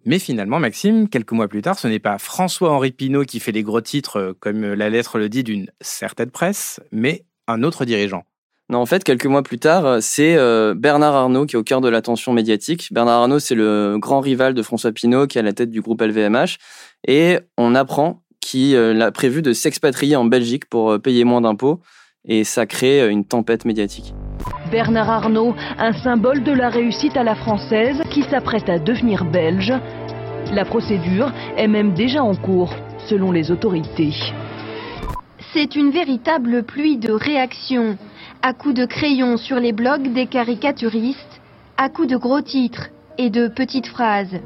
Mais 0.05 0.19
finalement, 0.19 0.59
Maxime, 0.59 1.09
quelques 1.09 1.33
mois 1.33 1.49
plus 1.49 1.61
tard, 1.61 1.77
ce 1.77 1.89
n'est 1.89 1.99
pas 1.99 2.17
François-Henri 2.17 2.93
Pinault 2.93 3.25
qui 3.25 3.41
fait 3.41 3.51
les 3.51 3.63
gros 3.63 3.81
titres, 3.81 4.17
euh, 4.17 4.33
comme 4.39 4.61
la 4.61 4.89
lettre 4.89 5.17
le 5.17 5.27
dit, 5.27 5.43
d'une 5.43 5.69
certaine 5.81 6.31
presse, 6.31 6.79
mais 6.93 7.25
un 7.47 7.61
autre 7.61 7.83
dirigeant. 7.83 8.23
Non, 8.69 8.79
en 8.79 8.85
fait, 8.85 9.05
quelques 9.05 9.25
mois 9.25 9.43
plus 9.43 9.59
tard, 9.59 9.85
euh, 9.85 9.97
c'est 10.01 10.35
euh, 10.35 10.73
Bernard 10.75 11.15
Arnault 11.15 11.45
qui 11.45 11.55
est 11.55 11.59
au 11.59 11.63
cœur 11.63 11.79
de 11.79 11.87
l'attention 11.87 12.33
médiatique. 12.33 12.89
Bernard 12.91 13.21
Arnault, 13.21 13.39
c'est 13.39 13.55
le 13.55 13.95
grand 13.97 14.19
rival 14.19 14.53
de 14.53 14.61
François 14.61 14.91
Pinault 14.91 15.25
qui 15.25 15.37
est 15.37 15.41
à 15.41 15.43
la 15.43 15.53
tête 15.53 15.71
du 15.71 15.79
groupe 15.79 16.01
LVMH. 16.01 16.57
Et 17.07 17.39
on 17.57 17.75
apprend 17.75 18.23
qu'il 18.41 18.75
euh, 18.75 18.99
a 18.99 19.11
prévu 19.11 19.41
de 19.41 19.53
s'expatrier 19.53 20.17
en 20.17 20.25
Belgique 20.25 20.65
pour 20.65 20.99
payer 20.99 21.23
moins 21.23 21.39
d'impôts. 21.39 21.79
Et 22.25 22.43
ça 22.43 22.65
crée 22.65 23.09
une 23.09 23.23
tempête 23.23 23.63
médiatique. 23.63 24.13
Bernard 24.69 25.09
Arnault, 25.09 25.55
un 25.77 25.93
symbole 25.93 26.43
de 26.43 26.51
la 26.51 26.67
réussite 26.67 27.15
à 27.15 27.23
la 27.23 27.35
française 27.35 28.01
qui 28.11 28.23
s'apprête 28.23 28.67
à 28.67 28.79
devenir 28.79 29.23
belge. 29.23 29.71
La 30.51 30.65
procédure 30.65 31.31
est 31.55 31.69
même 31.69 31.93
déjà 31.93 32.21
en 32.21 32.35
cours, 32.35 32.73
selon 33.07 33.31
les 33.31 33.49
autorités. 33.49 34.11
C'est 35.53 35.77
une 35.77 35.91
véritable 35.91 36.63
pluie 36.63 36.97
de 36.97 37.13
réactions, 37.13 37.97
à 38.41 38.53
coups 38.53 38.75
de 38.75 38.85
crayon 38.85 39.37
sur 39.37 39.57
les 39.57 39.71
blogs 39.71 40.13
des 40.13 40.27
caricaturistes, 40.27 41.41
à 41.77 41.89
coups 41.89 42.07
de 42.07 42.17
gros 42.17 42.41
titres 42.41 42.89
et 43.17 43.29
de 43.29 43.47
petites 43.47 43.87
phrases. 43.87 44.39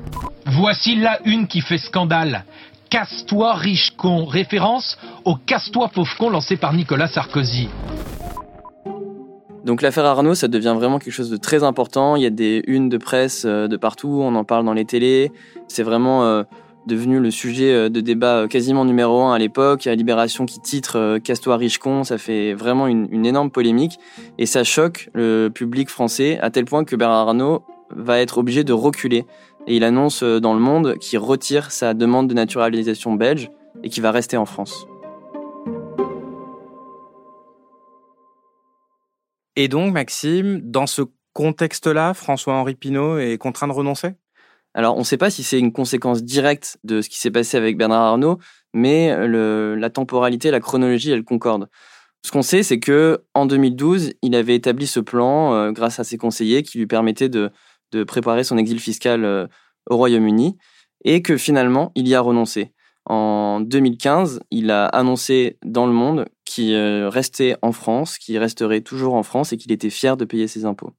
Voici 0.46 0.96
la 0.96 1.20
une 1.26 1.48
qui 1.48 1.62
fait 1.62 1.78
scandale. 1.78 2.46
Casse-toi 2.90 3.54
riche 3.54 3.92
con, 3.98 4.26
référence 4.26 4.98
au 5.24 5.36
Casse-toi 5.36 5.90
pauvre 5.90 6.16
con 6.18 6.30
lancé 6.30 6.58
par 6.58 6.74
Nicolas 6.74 7.08
Sarkozy. 7.08 7.70
Donc 9.64 9.82
l'affaire 9.82 10.06
Arnaud, 10.06 10.34
ça 10.34 10.48
devient 10.48 10.74
vraiment 10.76 10.98
quelque 10.98 11.14
chose 11.14 11.30
de 11.30 11.38
très 11.38 11.64
important. 11.64 12.16
Il 12.16 12.24
y 12.24 12.26
a 12.26 12.32
des 12.32 12.64
unes 12.66 12.90
de 12.90 12.98
presse 12.98 13.44
euh, 13.46 13.68
de 13.68 13.78
partout, 13.78 14.20
on 14.22 14.34
en 14.36 14.44
parle 14.44 14.66
dans 14.66 14.74
les 14.74 14.86
télés. 14.86 15.32
C'est 15.68 15.84
vraiment 15.84 16.26
euh, 16.26 16.44
devenu 16.86 17.20
le 17.20 17.32
sujet 17.32 17.74
euh, 17.74 17.90
de 17.90 18.02
débat 18.02 18.38
euh, 18.38 18.48
quasiment 18.48 18.86
numéro 18.86 19.22
un 19.22 19.34
à 19.34 19.40
l'époque. 19.40 19.86
Il 19.86 19.90
y 19.90 19.92
a 19.92 19.96
Libération 19.96 20.46
qui 20.46 20.60
titre 20.60 20.98
euh, 20.98 21.20
Casse-toi 21.20 21.58
riche 21.58 21.78
con, 21.78 22.04
ça 22.04 22.18
fait 22.18 22.54
vraiment 22.54 22.88
une, 22.88 23.26
énorme 23.26 23.52
polémique 23.52 24.00
et 24.38 24.46
ça 24.46 24.64
choque 24.64 25.10
le 25.14 25.50
public 25.50 25.90
français 25.90 26.40
à 26.42 26.50
tel 26.50 26.66
point 26.66 26.84
que 26.84 26.96
Bernard 26.96 27.30
Arnault 27.30 27.64
va 27.96 28.20
être 28.20 28.40
obligé 28.40 28.64
de 28.64 28.74
reculer 28.74 29.26
et 29.68 29.76
il 29.76 29.84
annonce 29.84 30.24
dans 30.24 30.54
le 30.54 30.60
monde 30.60 30.98
qu'il 30.98 31.20
retire 31.20 31.72
sa 31.72 31.94
demande 31.94 32.28
de 32.28 32.34
naturalisation 32.34 33.14
belge 33.14 33.52
et 33.84 33.90
qu'il 33.90 34.02
va 34.02 34.12
rester 34.12 34.38
en 34.38 34.46
France. 34.46 34.88
Et 39.56 39.68
donc, 39.68 39.94
Maxime, 39.94 40.62
dans 40.64 40.88
ce 40.88 41.04
contexte-là, 41.34 42.14
François-Henri 42.14 42.76
Pinault 42.76 43.20
est 43.20 43.38
contraint 43.38 43.68
de 43.68 43.74
renoncer? 43.74 44.16
Alors, 44.74 44.96
on 44.96 45.00
ne 45.00 45.04
sait 45.04 45.18
pas 45.18 45.30
si 45.30 45.44
c'est 45.44 45.60
une 45.60 45.74
conséquence 45.74 46.24
directe 46.24 46.78
de 46.86 47.02
ce 47.02 47.10
qui 47.10 47.20
s'est 47.20 47.30
passé 47.30 47.58
avec 47.58 47.78
Bernard 47.78 48.04
Arnault, 48.04 48.40
mais 48.74 49.14
la 49.28 49.90
temporalité, 49.90 50.50
la 50.50 50.62
chronologie, 50.62 51.12
elle 51.12 51.26
concorde. 51.26 51.68
Ce 52.24 52.32
qu'on 52.32 52.42
sait, 52.42 52.64
c'est 52.64 52.80
que 52.80 53.24
en 53.34 53.46
2012, 53.46 54.14
il 54.22 54.36
avait 54.36 54.56
établi 54.56 54.86
ce 54.86 55.00
plan 55.00 55.54
euh, 55.54 55.72
grâce 55.72 56.00
à 56.00 56.04
ses 56.04 56.18
conseillers 56.18 56.64
qui 56.64 56.78
lui 56.78 56.88
permettaient 56.88 57.30
de, 57.30 57.52
préparer 58.08 58.44
son 58.44 58.58
exil 58.58 58.80
fiscal 58.80 59.26
euh, 59.26 59.48
au 59.90 59.98
Royaume-Uni 59.98 60.58
et 61.04 61.22
que 61.22 61.36
finalement, 61.36 61.92
il 61.96 62.08
y 62.08 62.16
a 62.16 62.22
renoncé. 62.22 62.72
En 63.06 63.60
2015, 63.60 64.40
il 64.52 64.72
a 64.72 64.86
annoncé 64.86 65.58
dans 65.66 65.88
le 65.88 65.92
monde 65.92 66.26
qu'il 66.46 66.74
euh, 66.74 67.10
restait 67.10 67.58
en 67.64 67.72
France, 67.72 68.18
qu'il 68.18 68.38
resterait 68.38 68.82
toujours 68.82 69.16
en 69.16 69.24
France 69.24 69.52
et 69.52 69.58
qu'il 69.58 69.72
était 69.72 69.90
fier 69.90 70.16
de 70.16 70.24
payer 70.24 70.48
ses 70.48 70.64
impôts. 70.66 70.92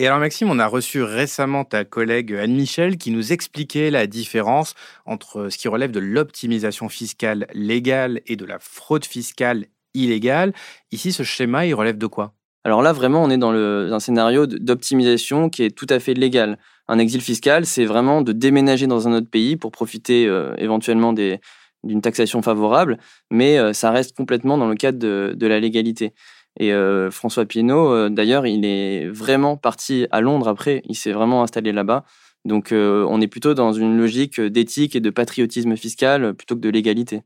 Et 0.00 0.06
alors 0.06 0.20
Maxime, 0.20 0.48
on 0.48 0.60
a 0.60 0.66
reçu 0.68 1.02
récemment 1.02 1.64
ta 1.64 1.84
collègue 1.84 2.32
Anne 2.32 2.54
Michel 2.54 2.98
qui 2.98 3.10
nous 3.10 3.32
expliquait 3.32 3.90
la 3.90 4.06
différence 4.06 4.74
entre 5.06 5.48
ce 5.48 5.58
qui 5.58 5.66
relève 5.66 5.90
de 5.90 5.98
l'optimisation 5.98 6.88
fiscale 6.88 7.48
légale 7.52 8.20
et 8.26 8.36
de 8.36 8.44
la 8.44 8.60
fraude 8.60 9.04
fiscale 9.04 9.66
illégale. 9.94 10.52
Ici, 10.92 11.12
ce 11.12 11.24
schéma, 11.24 11.66
il 11.66 11.74
relève 11.74 11.98
de 11.98 12.06
quoi? 12.06 12.32
Alors 12.62 12.80
là, 12.80 12.92
vraiment, 12.92 13.24
on 13.24 13.30
est 13.30 13.38
dans 13.38 13.50
un 13.52 13.98
scénario 13.98 14.46
d'optimisation 14.46 15.50
qui 15.50 15.64
est 15.64 15.76
tout 15.76 15.86
à 15.88 15.98
fait 15.98 16.14
légal. 16.14 16.58
Un 16.86 17.00
exil 17.00 17.20
fiscal, 17.20 17.66
c'est 17.66 17.84
vraiment 17.84 18.22
de 18.22 18.30
déménager 18.30 18.86
dans 18.86 19.08
un 19.08 19.12
autre 19.14 19.28
pays 19.28 19.56
pour 19.56 19.72
profiter 19.72 20.26
euh, 20.26 20.54
éventuellement 20.58 21.12
d'une 21.12 22.02
taxation 22.02 22.40
favorable, 22.40 22.98
mais 23.32 23.58
euh, 23.58 23.72
ça 23.72 23.90
reste 23.90 24.16
complètement 24.16 24.58
dans 24.58 24.68
le 24.68 24.76
cadre 24.76 24.98
de 24.98 25.46
la 25.46 25.58
légalité. 25.58 26.12
Et 26.58 26.72
euh, 26.72 27.10
François 27.10 27.46
Pinault, 27.46 27.92
euh, 27.92 28.08
d'ailleurs, 28.08 28.46
il 28.46 28.64
est 28.64 29.08
vraiment 29.08 29.56
parti 29.56 30.06
à 30.10 30.20
Londres 30.20 30.48
après. 30.48 30.82
Il 30.88 30.96
s'est 30.96 31.12
vraiment 31.12 31.42
installé 31.42 31.72
là-bas. 31.72 32.04
Donc, 32.44 32.72
euh, 32.72 33.06
on 33.08 33.20
est 33.20 33.28
plutôt 33.28 33.54
dans 33.54 33.72
une 33.72 33.96
logique 33.96 34.40
d'éthique 34.40 34.96
et 34.96 35.00
de 35.00 35.10
patriotisme 35.10 35.76
fiscal 35.76 36.34
plutôt 36.34 36.56
que 36.56 36.60
de 36.60 36.68
légalité. 36.68 37.22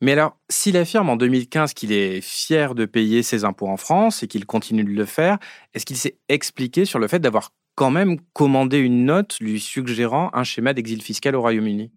Mais 0.00 0.12
alors, 0.12 0.36
s'il 0.48 0.76
affirme 0.76 1.08
en 1.08 1.16
2015 1.16 1.74
qu'il 1.74 1.92
est 1.92 2.20
fier 2.20 2.74
de 2.74 2.84
payer 2.84 3.22
ses 3.22 3.44
impôts 3.44 3.66
en 3.66 3.76
France 3.76 4.22
et 4.22 4.28
qu'il 4.28 4.46
continue 4.46 4.84
de 4.84 4.90
le 4.90 5.04
faire, 5.04 5.38
est-ce 5.74 5.84
qu'il 5.84 5.96
s'est 5.96 6.18
expliqué 6.28 6.84
sur 6.84 6.98
le 6.98 7.08
fait 7.08 7.18
d'avoir 7.18 7.52
quand 7.74 7.90
même 7.90 8.18
commandé 8.32 8.78
une 8.78 9.06
note 9.06 9.38
lui 9.40 9.58
suggérant 9.58 10.30
un 10.34 10.44
schéma 10.44 10.72
d'exil 10.72 11.02
fiscal 11.02 11.34
au 11.34 11.40
Royaume-Uni? 11.40 11.90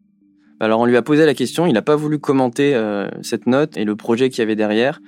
Alors 0.60 0.80
on 0.80 0.86
lui 0.86 0.98
a 0.98 1.02
posé 1.02 1.26
la 1.26 1.34
question, 1.34 1.66
il 1.66 1.74
n'a 1.74 1.82
pas 1.82 1.96
voulu 1.96 2.20
commenter 2.20 2.80
cette 3.24 3.48
note 3.48 3.78
et 3.78 3.84
le 3.84 3.96
projet 3.96 4.30
qu'il 4.30 4.40
y 4.40 4.42
avait 4.44 4.56
derrière. 4.56 5.00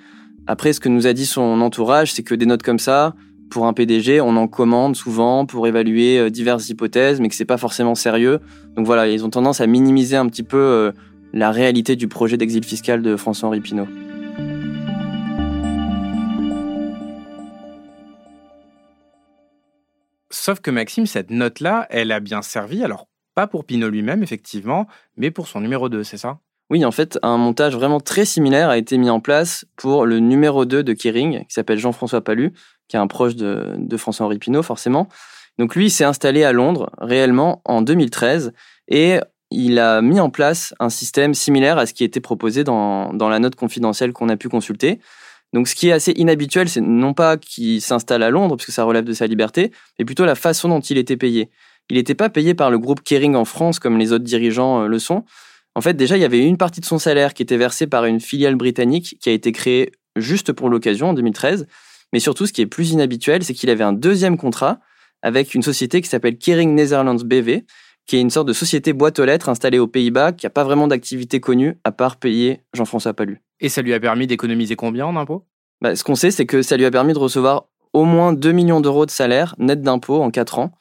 Après, 0.46 0.74
ce 0.74 0.82
que 0.82 0.90
nous 0.90 1.08
a 1.08 1.14
dit 1.14 1.26
son 1.26 1.62
entourage, 1.62 2.12
c'est 2.12 2.24
que 2.24 2.36
des 2.36 2.46
notes 2.46 2.64
comme 2.64 2.80
ça, 2.80 3.16
pour 3.50 3.66
un 3.66 3.74
PDG, 3.74 4.20
on 4.20 4.36
en 4.36 4.48
commande 4.48 4.96
souvent 4.96 5.46
pour 5.46 5.68
évaluer 5.68 6.20
euh, 6.20 6.30
diverses 6.30 6.68
hypothèses, 6.70 7.22
mais 7.22 7.30
que 7.30 7.36
c'est 7.36 7.46
pas 7.46 7.58
forcément 7.58 7.96
sérieux. 7.96 8.40
Donc 8.76 8.86
voilà, 8.86 9.08
ils 9.08 9.24
ont 9.24 9.30
tendance 9.30 9.62
à 9.62 9.68
minimiser 9.68 10.18
un 10.18 10.28
petit 10.28 10.44
peu 10.44 10.58
euh, 10.58 10.92
la 11.32 11.52
réalité 11.52 11.96
du 11.96 12.10
projet 12.10 12.36
d'exil 12.36 12.64
fiscal 12.66 13.02
de 13.02 13.16
François-Henri 13.16 13.62
Pinault. 13.62 13.88
Sauf 20.30 20.60
que 20.60 20.72
Maxime, 20.72 21.06
cette 21.06 21.30
note-là, 21.30 21.88
elle 21.90 22.12
a 22.12 22.20
bien 22.20 22.42
servi, 22.42 22.84
alors 22.84 23.08
pas 23.34 23.48
pour 23.48 23.64
Pinault 23.64 23.90
lui-même, 23.90 24.24
effectivement, 24.24 24.88
mais 25.16 25.32
pour 25.32 25.48
son 25.48 25.62
numéro 25.62 25.88
2, 25.88 26.04
c'est 26.04 26.18
ça? 26.18 26.40
Oui, 26.74 26.84
en 26.86 26.92
fait, 26.92 27.20
un 27.22 27.38
montage 27.38 27.76
vraiment 27.76 28.00
très 28.00 28.26
similaire 28.26 28.70
a 28.70 28.80
été 28.80 28.98
mis 28.98 29.12
en 29.12 29.20
place 29.20 29.64
pour 29.76 30.08
le 30.08 30.18
numéro 30.18 30.66
2 30.66 30.82
de 30.82 30.94
Kering, 30.94 31.42
qui 31.42 31.54
s'appelle 31.54 31.78
Jean-François 31.78 32.22
Palu, 32.22 32.52
qui 32.88 32.96
est 32.96 33.00
un 33.00 33.06
proche 33.06 33.36
de, 33.36 33.96
François-Henri 33.96 34.40
Pinault, 34.40 34.64
forcément. 34.64 35.08
Donc 35.60 35.76
lui, 35.76 35.86
il 35.86 35.90
s'est 35.92 36.04
installé 36.04 36.44
à 36.44 36.52
Londres, 36.52 36.90
réellement, 36.98 37.62
en 37.66 37.84
2013, 37.84 38.54
et 38.88 39.20
il 39.52 39.78
a 39.78 40.02
mis 40.02 40.20
en 40.20 40.32
place 40.32 40.74
un 40.80 40.90
système 40.90 41.36
similaire 41.36 41.78
à 41.78 41.86
ce 41.86 41.94
qui 41.94 42.04
était 42.04 42.22
proposé 42.22 42.64
dans, 42.64 43.14
dans 43.14 43.30
la 43.30 43.38
note 43.38 43.54
confidentielle 43.54 44.12
qu'on 44.12 44.30
a 44.30 44.36
pu 44.36 44.50
consulter. 44.50 45.00
Donc 45.54 45.68
ce 45.68 45.76
qui 45.76 45.90
est 45.90 45.92
assez 45.92 46.14
inhabituel, 46.14 46.70
c'est 46.70 46.82
non 46.82 47.14
pas 47.14 47.38
qu'il 47.38 47.84
s'installe 47.84 48.24
à 48.24 48.32
Londres, 48.32 48.56
parce 48.56 48.66
que 48.66 48.72
ça 48.72 48.84
relève 48.84 49.06
de 49.06 49.14
sa 49.14 49.28
liberté, 49.28 49.72
mais 50.00 50.06
plutôt 50.06 50.26
la 50.26 50.34
façon 50.34 50.70
dont 50.70 50.80
il 50.80 50.98
était 50.98 51.18
payé. 51.18 51.52
Il 51.92 51.98
n'était 51.98 52.16
pas 52.16 52.30
payé 52.30 52.56
par 52.56 52.72
le 52.72 52.80
groupe 52.80 53.04
Kering 53.04 53.36
en 53.36 53.46
France 53.46 53.78
comme 53.78 54.00
les 54.00 54.12
autres 54.12 54.24
dirigeants 54.24 54.82
euh, 54.82 54.88
le 54.88 54.98
sont. 54.98 55.24
En 55.76 55.82
fait, 55.82 55.96
déjà, 55.96 56.18
il 56.18 56.22
y 56.22 56.26
avait 56.26 56.46
une 56.46 56.58
partie 56.58 56.82
de 56.82 56.86
son 56.86 57.00
salaire 57.00 57.34
qui 57.34 57.42
était 57.42 57.58
versée 57.58 57.88
par 57.88 58.06
une 58.06 58.20
filiale 58.20 58.56
britannique 58.56 59.18
qui 59.20 59.30
a 59.30 59.34
été 59.34 59.52
créée 59.52 59.92
juste 60.16 60.54
pour 60.54 60.70
l'occasion 60.70 61.10
en 61.10 61.14
2013. 61.14 61.68
Mais 62.12 62.20
surtout, 62.20 62.46
ce 62.46 62.54
qui 62.54 62.62
est 62.62 62.68
plus 62.68 62.92
inhabituel, 62.92 63.44
c'est 63.44 63.54
qu'il 63.54 63.70
avait 63.70 63.84
un 63.84 63.94
deuxième 63.94 64.38
contrat 64.38 64.80
avec 65.24 65.56
une 65.56 65.64
société 65.64 66.02
qui 66.02 66.10
s'appelle 66.10 66.38
Kering 66.38 66.76
Netherlands 66.76 67.24
BV, 67.26 67.66
qui 68.06 68.18
est 68.18 68.22
une 68.22 68.30
sorte 68.30 68.48
de 68.48 68.54
société 68.54 68.94
boîte 68.94 69.18
aux 69.20 69.26
lettres 69.26 69.50
installée 69.50 69.80
aux 69.80 69.88
Pays-Bas, 69.88 70.34
qui 70.34 70.46
n'a 70.46 70.50
pas 70.50 70.64
vraiment 70.64 70.88
d'activité 70.88 71.40
connue 71.40 71.78
à 71.84 71.92
part 71.92 72.18
payer 72.18 72.62
Jean-François 72.74 73.14
Palu. 73.14 73.42
Et 73.60 73.70
ça 73.70 73.82
lui 73.82 73.94
a 73.94 74.00
permis 74.00 74.28
d'économiser 74.28 74.76
combien 74.76 75.06
en 75.06 75.16
impôts? 75.16 75.46
Bah, 75.82 75.96
Ce 75.96 76.04
qu'on 76.04 76.16
sait, 76.16 76.30
c'est 76.30 76.46
que 76.46 76.62
ça 76.62 76.78
lui 76.78 76.86
a 76.86 76.92
permis 76.92 77.14
de 77.14 77.20
recevoir 77.20 77.66
au 77.94 78.04
moins 78.04 78.34
2 78.34 78.52
millions 78.52 78.82
d'euros 78.82 79.06
de 79.06 79.12
salaire 79.12 79.56
net 79.58 79.82
d'impôts 79.82 80.22
en 80.22 80.32
4 80.32 80.60
ans, 80.60 80.72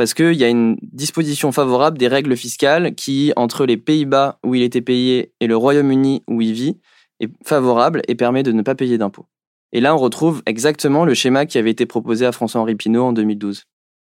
parce 0.00 0.14
qu'il 0.14 0.32
y 0.32 0.44
a 0.44 0.48
une 0.48 0.78
disposition 0.80 1.52
favorable 1.52 1.98
des 1.98 2.08
règles 2.08 2.34
fiscales 2.34 2.94
qui, 2.94 3.34
entre 3.36 3.66
les 3.66 3.76
Pays-Bas 3.76 4.38
où 4.42 4.54
il 4.54 4.62
était 4.62 4.80
payé 4.80 5.34
et 5.40 5.46
le 5.46 5.54
Royaume-Uni 5.58 6.22
où 6.26 6.40
il 6.40 6.54
vit, 6.54 6.78
est 7.20 7.28
favorable 7.44 8.00
et 8.08 8.14
permet 8.14 8.42
de 8.42 8.50
ne 8.50 8.62
pas 8.62 8.74
payer 8.74 8.96
d'impôts. 8.96 9.26
Et 9.72 9.80
là, 9.82 9.94
on 9.94 9.98
retrouve 9.98 10.42
exactement 10.46 11.04
le 11.04 11.12
schéma 11.12 11.44
qui 11.44 11.58
avait 11.58 11.70
été 11.70 11.84
proposé 11.84 12.24
à 12.24 12.32
François-Henri 12.32 12.76
Pinault 12.76 13.04
en 13.04 13.12
2012. 13.12 13.64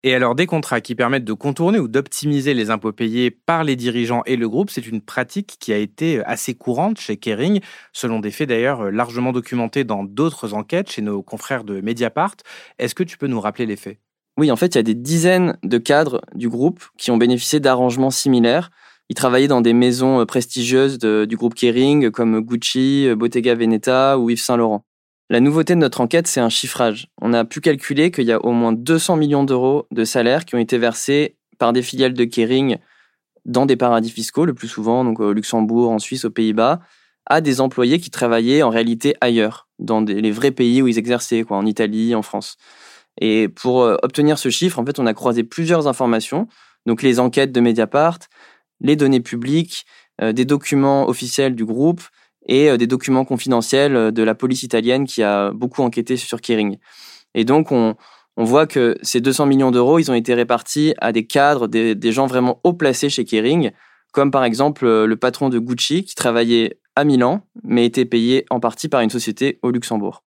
Et 0.05 0.15
alors, 0.15 0.37
des 0.37 0.47
contrats 0.47 0.81
qui 0.81 0.95
permettent 0.95 1.25
de 1.25 1.33
contourner 1.33 1.81
ou 1.81 1.89
d'optimiser 1.89 2.55
les 2.55 2.71
impôts 2.71 2.93
payés 2.93 3.33
par 3.33 3.65
les 3.65 3.75
dirigeants 3.75 4.23
et 4.27 4.37
le 4.37 4.49
groupe, 4.49 4.71
c'est 4.71 4.87
une 4.87 5.01
pratique 5.01 5.57
qui 5.59 5.73
a 5.73 5.77
été 5.77 6.25
assez 6.25 6.55
courante 6.55 7.01
chez 7.01 7.17
Kering, 7.17 7.59
selon 7.93 8.21
des 8.21 8.31
faits 8.31 8.49
d'ailleurs 8.49 8.93
largement 8.93 9.33
documentés 9.33 9.83
dans 9.83 10.05
d'autres 10.05 10.55
enquêtes 10.55 10.93
chez 10.93 11.03
nos 11.03 11.21
confrères 11.21 11.65
de 11.65 11.81
Mediapart. 11.81 12.37
Est-ce 12.79 12.95
que 12.95 13.03
tu 13.03 13.19
peux 13.19 13.27
nous 13.27 13.41
rappeler 13.41 13.67
les 13.67 13.75
faits? 13.75 13.99
Oui, 14.41 14.51
en 14.51 14.57
fait, 14.57 14.75
il 14.75 14.77
y 14.77 14.79
a 14.79 14.83
des 14.83 14.95
dizaines 14.95 15.59
de 15.63 15.77
cadres 15.77 16.23
du 16.35 16.49
groupe 16.49 16.83
qui 16.97 17.11
ont 17.11 17.19
bénéficié 17.19 17.61
d'arrangements 17.61 18.11
similaires. 18.11 18.71
Ils 19.11 19.15
travaillaient 19.15 19.49
dans 19.49 19.61
des 19.61 19.75
maisons 19.75 20.25
prestigieuses 20.25 20.97
du 20.97 21.37
groupe 21.37 21.55
Kering, 21.55 22.11
comme 22.11 22.41
Gucci, 22.41 23.07
Bottega 23.17 23.55
Veneta 23.55 24.19
ou 24.19 24.31
Yves 24.31 24.41
Saint 24.41 24.57
Laurent. 24.57 24.87
La 25.29 25.41
nouveauté 25.41 25.75
de 25.75 25.81
notre 25.81 26.01
enquête, 26.01 26.27
c'est 26.27 26.41
un 26.41 26.49
chiffrage. 26.49 27.09
On 27.21 27.35
a 27.35 27.45
pu 27.45 27.61
calculer 27.61 28.11
qu'il 28.11 28.25
y 28.25 28.33
a 28.33 28.43
au 28.43 28.53
moins 28.53 28.73
200 28.73 29.17
millions 29.17 29.45
d'euros 29.45 29.87
de 29.91 30.05
salaires 30.05 30.47
qui 30.47 30.55
ont 30.55 30.59
été 30.59 30.79
versés 30.79 31.37
par 31.59 31.75
des 31.75 31.83
filiales 31.83 32.15
de 32.15 32.25
Kering 32.25 32.79
dans 33.45 33.67
des 33.67 33.77
paradis 33.77 34.11
fiscaux, 34.11 34.47
le 34.47 34.55
plus 34.55 34.69
souvent, 34.69 35.05
donc 35.05 35.21
au 35.21 35.35
Luxembourg, 35.35 35.91
en 35.91 35.99
Suisse, 35.99 36.25
aux 36.25 36.31
Pays-Bas, 36.31 36.81
à 37.27 37.43
des 37.43 37.61
employés 37.61 38.01
qui 38.01 38.09
travaillaient 38.09 38.63
en 38.63 38.71
réalité 38.71 39.17
ailleurs, 39.21 39.69
dans 39.79 40.01
les 40.01 40.31
vrais 40.31 40.51
pays 40.51 40.81
où 40.81 40.89
ils 40.89 40.99
exerçaient, 40.99 41.43
quoi, 41.43 41.59
en 41.59 41.67
Italie, 41.67 42.15
en 42.15 42.23
France. 42.23 42.57
Et 43.21 43.49
pour 43.49 43.83
euh, 43.83 43.97
obtenir 44.03 44.39
ce 44.39 44.49
chiffre, 44.49 44.79
en 44.79 44.85
fait, 44.85 44.99
on 44.99 45.07
a 45.07 45.15
croisé 45.15 45.45
plusieurs 45.45 45.87
informations, 45.87 46.49
donc 46.87 47.03
les 47.03 47.21
enquêtes 47.21 47.53
de 47.53 47.61
Mediapart, 47.61 48.19
les 48.81 48.97
données 48.97 49.21
publiques, 49.21 49.85
euh, 50.23 50.33
des 50.33 50.47
documents 50.47 51.07
officiels 51.09 51.55
du 51.55 51.65
groupe, 51.65 52.03
et 52.47 52.71
euh, 52.71 52.79
des 52.79 52.87
documents 52.87 53.27
confidentiels 53.27 54.13
de 54.13 54.23
la 54.23 54.35
police 54.35 54.63
italienne 54.63 55.07
qui 55.07 55.23
a 55.23 55.53
beaucoup 55.53 55.83
enquêté 55.83 56.17
sur 56.17 56.41
Kering. 56.41 56.79
Et 57.35 57.45
donc, 57.45 57.71
on, 57.71 57.95
voit 58.37 58.67
que 58.67 58.97
ces 59.03 59.21
200 59.21 59.45
millions 59.45 59.71
d'euros, 59.71 59.99
ils 59.99 60.11
ont 60.11 60.15
été 60.15 60.33
répartis 60.33 60.95
à 60.99 61.13
des 61.13 61.27
cadres, 61.27 61.69
des, 61.69 61.95
des, 61.95 62.11
gens 62.11 62.27
vraiment 62.27 62.59
haut 62.65 62.73
placés 62.73 63.11
chez 63.11 63.27
Kering, 63.27 63.71
comme 64.13 64.31
par 64.31 64.45
exemple 64.45 64.87
le 64.87 65.17
patron 65.17 65.51
de 65.51 65.59
Gucci 65.59 66.05
qui 66.05 66.15
travaillait 66.15 66.81
à 66.97 67.05
Milan, 67.05 67.47
mais 67.65 67.85
était 67.85 68.07
payé 68.07 68.47
en 68.49 68.59
partie 68.59 68.89
par 68.89 69.03
une 69.03 69.11
société 69.11 69.59
au 69.63 69.71
Luxembourg. 69.71 70.23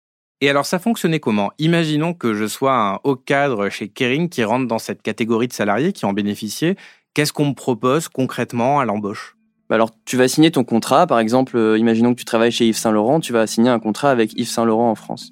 Et 0.41 0.49
alors 0.49 0.65
ça 0.65 0.79
fonctionnait 0.79 1.19
comment? 1.19 1.51
Imaginons 1.59 2.13
que 2.13 2.33
je 2.33 2.47
sois 2.47 2.73
un 2.73 2.99
haut 3.03 3.17
cadre 3.17 3.69
chez 3.69 3.89
Kering 3.89 4.29
qui 4.29 4.43
rentre 4.43 4.67
dans 4.67 4.79
cette 4.79 5.01
catégorie 5.01 5.49
de 5.49 5.53
salariés 5.53 5.91
qui 5.91 6.05
en 6.05 6.13
bénéficiaient. 6.13 6.77
Qu'est-ce 7.13 7.33
qu'on 7.33 7.47
me 7.47 7.53
propose 7.53 8.07
concrètement 8.07 8.79
à 8.79 8.85
l'embauche? 8.85 9.35
Bah 9.69 9.75
alors, 9.75 9.91
tu 10.05 10.17
vas 10.17 10.27
signer 10.27 10.49
ton 10.49 10.63
contrat. 10.63 11.05
Par 11.07 11.19
exemple, 11.19 11.57
euh, 11.57 11.77
imaginons 11.77 12.13
que 12.13 12.19
tu 12.19 12.25
travailles 12.25 12.51
chez 12.51 12.67
Yves 12.67 12.77
Saint 12.77 12.91
Laurent, 12.91 13.19
tu 13.19 13.33
vas 13.33 13.45
signer 13.45 13.69
un 13.69 13.79
contrat 13.79 14.09
avec 14.09 14.33
Yves 14.39 14.47
Saint 14.47 14.65
Laurent 14.65 14.89
en 14.89 14.95
France. 14.95 15.29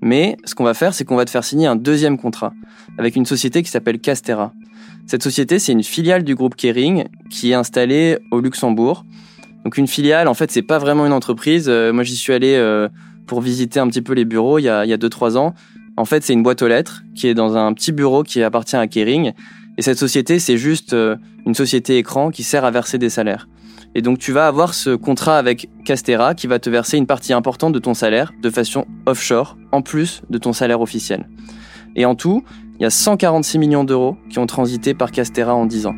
Mais 0.00 0.36
ce 0.44 0.54
qu'on 0.54 0.64
va 0.64 0.74
faire, 0.74 0.94
c'est 0.94 1.04
qu'on 1.04 1.16
va 1.16 1.24
te 1.24 1.30
faire 1.30 1.44
signer 1.44 1.66
un 1.66 1.76
deuxième 1.76 2.18
contrat 2.18 2.52
avec 2.98 3.14
une 3.14 3.26
société 3.26 3.62
qui 3.62 3.70
s'appelle 3.70 4.00
Castera. 4.00 4.52
Cette 5.06 5.22
société, 5.22 5.58
c'est 5.58 5.72
une 5.72 5.84
filiale 5.84 6.24
du 6.24 6.34
groupe 6.34 6.56
Kering 6.56 7.04
qui 7.30 7.52
est 7.52 7.54
installée 7.54 8.18
au 8.32 8.40
Luxembourg. 8.40 9.04
Donc 9.64 9.76
une 9.76 9.86
filiale, 9.86 10.28
en 10.28 10.34
fait, 10.34 10.50
c'est 10.50 10.62
pas 10.62 10.78
vraiment 10.78 11.06
une 11.06 11.12
entreprise. 11.12 11.66
Euh, 11.68 11.92
moi, 11.92 12.02
j'y 12.02 12.16
suis 12.16 12.32
allé 12.32 12.54
euh, 12.54 12.88
pour 13.26 13.40
visiter 13.40 13.80
un 13.80 13.88
petit 13.88 14.02
peu 14.02 14.12
les 14.12 14.24
bureaux 14.24 14.58
il 14.58 14.62
y 14.62 14.68
a, 14.68 14.84
il 14.84 14.88
y 14.88 14.92
a 14.92 14.96
deux, 14.96 15.08
trois 15.08 15.36
ans. 15.36 15.54
En 15.96 16.04
fait, 16.04 16.22
c'est 16.22 16.32
une 16.32 16.42
boîte 16.42 16.62
aux 16.62 16.68
lettres 16.68 17.02
qui 17.14 17.26
est 17.26 17.34
dans 17.34 17.56
un 17.56 17.72
petit 17.72 17.92
bureau 17.92 18.22
qui 18.22 18.42
appartient 18.42 18.76
à 18.76 18.86
Kering. 18.86 19.32
Et 19.78 19.82
cette 19.82 19.98
société, 19.98 20.38
c'est 20.38 20.58
juste 20.58 20.94
une 20.94 21.54
société 21.54 21.96
écran 21.96 22.30
qui 22.30 22.42
sert 22.42 22.64
à 22.64 22.70
verser 22.70 22.98
des 22.98 23.10
salaires. 23.10 23.46
Et 23.94 24.02
donc 24.02 24.18
tu 24.18 24.30
vas 24.30 24.46
avoir 24.46 24.74
ce 24.74 24.94
contrat 24.94 25.38
avec 25.38 25.70
Castera 25.86 26.34
qui 26.34 26.46
va 26.46 26.58
te 26.58 26.68
verser 26.68 26.98
une 26.98 27.06
partie 27.06 27.32
importante 27.32 27.72
de 27.72 27.78
ton 27.78 27.94
salaire 27.94 28.30
de 28.42 28.50
façon 28.50 28.84
offshore, 29.06 29.56
en 29.72 29.80
plus 29.80 30.20
de 30.28 30.36
ton 30.36 30.52
salaire 30.52 30.82
officiel. 30.82 31.26
Et 31.94 32.04
en 32.04 32.14
tout, 32.14 32.44
il 32.78 32.82
y 32.82 32.84
a 32.84 32.90
146 32.90 33.58
millions 33.58 33.84
d'euros 33.84 34.18
qui 34.28 34.38
ont 34.38 34.46
transité 34.46 34.92
par 34.92 35.10
Castera 35.10 35.54
en 35.54 35.64
10 35.64 35.86
ans. 35.86 35.94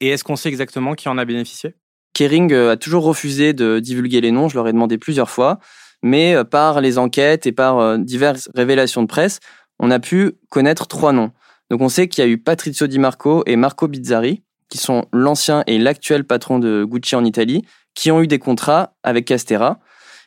Et 0.00 0.08
est-ce 0.08 0.24
qu'on 0.24 0.36
sait 0.36 0.48
exactement 0.48 0.94
qui 0.94 1.10
en 1.10 1.18
a 1.18 1.26
bénéficié? 1.26 1.74
Kering 2.14 2.52
euh, 2.52 2.72
a 2.72 2.76
toujours 2.76 3.04
refusé 3.04 3.52
de 3.52 3.78
divulguer 3.78 4.20
les 4.20 4.30
noms, 4.30 4.48
je 4.48 4.56
leur 4.56 4.68
ai 4.68 4.72
demandé 4.72 4.98
plusieurs 4.98 5.30
fois, 5.30 5.58
mais 6.02 6.34
euh, 6.34 6.44
par 6.44 6.80
les 6.80 6.98
enquêtes 6.98 7.46
et 7.46 7.52
par 7.52 7.78
euh, 7.78 7.98
diverses 7.98 8.48
révélations 8.54 9.02
de 9.02 9.06
presse, 9.06 9.40
on 9.78 9.90
a 9.90 9.98
pu 9.98 10.32
connaître 10.50 10.86
trois 10.86 11.12
noms. 11.12 11.30
Donc 11.70 11.80
on 11.80 11.88
sait 11.88 12.08
qu'il 12.08 12.24
y 12.24 12.26
a 12.26 12.30
eu 12.30 12.38
Patrizio 12.38 12.86
Di 12.86 12.98
Marco 12.98 13.42
et 13.46 13.56
Marco 13.56 13.88
Bizzari, 13.88 14.42
qui 14.68 14.78
sont 14.78 15.04
l'ancien 15.12 15.62
et 15.66 15.78
l'actuel 15.78 16.24
patron 16.24 16.58
de 16.58 16.84
Gucci 16.84 17.16
en 17.16 17.24
Italie, 17.24 17.64
qui 17.94 18.10
ont 18.10 18.22
eu 18.22 18.26
des 18.26 18.38
contrats 18.38 18.94
avec 19.02 19.24
Castera, 19.24 19.78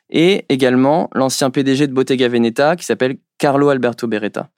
et 0.10 0.46
également 0.50 1.10
l'ancien 1.14 1.50
PDG 1.50 1.88
de 1.88 1.94
Bottega 1.94 2.28
Veneta, 2.28 2.76
qui 2.76 2.86
s'appelle 2.86 3.18
Carlo 3.38 3.70
Alberto 3.70 4.08
Beretta. 4.08 4.50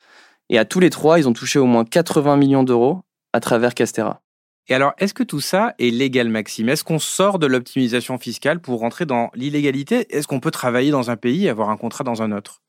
Et 0.50 0.58
à 0.58 0.66
tous 0.66 0.80
les 0.80 0.90
trois, 0.90 1.20
ils 1.20 1.28
ont 1.28 1.34
touché 1.34 1.60
au 1.60 1.66
moins 1.66 1.86
80 1.86 2.38
millions 2.38 2.64
d'euros 2.64 3.02
à 3.34 3.40
travers 3.40 3.74
Castera. 3.74 4.22
Et 4.68 4.74
alors, 4.74 4.94
est-ce 4.98 5.14
que 5.14 5.24
tout 5.24 5.42
ça 5.42 5.76
est 5.78 5.92
légal, 5.92 6.28
Maxime? 6.30 6.70
Est-ce 6.70 6.84
qu'on 6.84 6.98
sort 6.98 7.38
de 7.38 7.46
l'optimisation 7.46 8.18
fiscale 8.18 8.60
pour 8.60 8.80
rentrer 8.80 9.06
dans 9.06 9.30
l'illégalité? 9.36 10.08
Est-ce 10.10 10.28
qu'on 10.28 10.40
peut 10.40 10.52
travailler 10.52 10.90
dans 10.90 11.12
un 11.12 11.18
pays 11.18 11.46
et 11.46 11.50
avoir 11.50 11.70
un 11.70 11.78
contrat 11.78 12.04
dans 12.04 12.24
un 12.24 12.32
autre? 12.32 12.62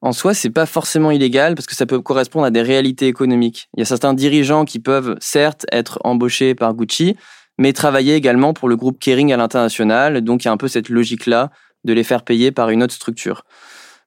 En 0.00 0.12
soi, 0.12 0.34
c'est 0.34 0.50
pas 0.50 0.66
forcément 0.66 1.10
illégal 1.10 1.54
parce 1.54 1.66
que 1.66 1.74
ça 1.74 1.86
peut 1.86 2.00
correspondre 2.00 2.44
à 2.44 2.50
des 2.50 2.62
réalités 2.62 3.06
économiques. 3.06 3.68
Il 3.76 3.80
y 3.80 3.82
a 3.82 3.86
certains 3.86 4.14
dirigeants 4.14 4.64
qui 4.64 4.80
peuvent 4.80 5.16
certes 5.20 5.66
être 5.72 5.98
embauchés 6.04 6.54
par 6.54 6.74
Gucci, 6.74 7.16
mais 7.56 7.72
travailler 7.72 8.14
également 8.14 8.52
pour 8.52 8.68
le 8.68 8.76
groupe 8.76 8.98
Kering 8.98 9.32
à 9.32 9.36
l'international. 9.36 10.20
Donc 10.22 10.44
il 10.44 10.46
y 10.46 10.48
a 10.48 10.52
un 10.52 10.56
peu 10.56 10.68
cette 10.68 10.88
logique-là 10.88 11.50
de 11.84 11.92
les 11.92 12.04
faire 12.04 12.22
payer 12.22 12.52
par 12.52 12.70
une 12.70 12.82
autre 12.82 12.94
structure. 12.94 13.44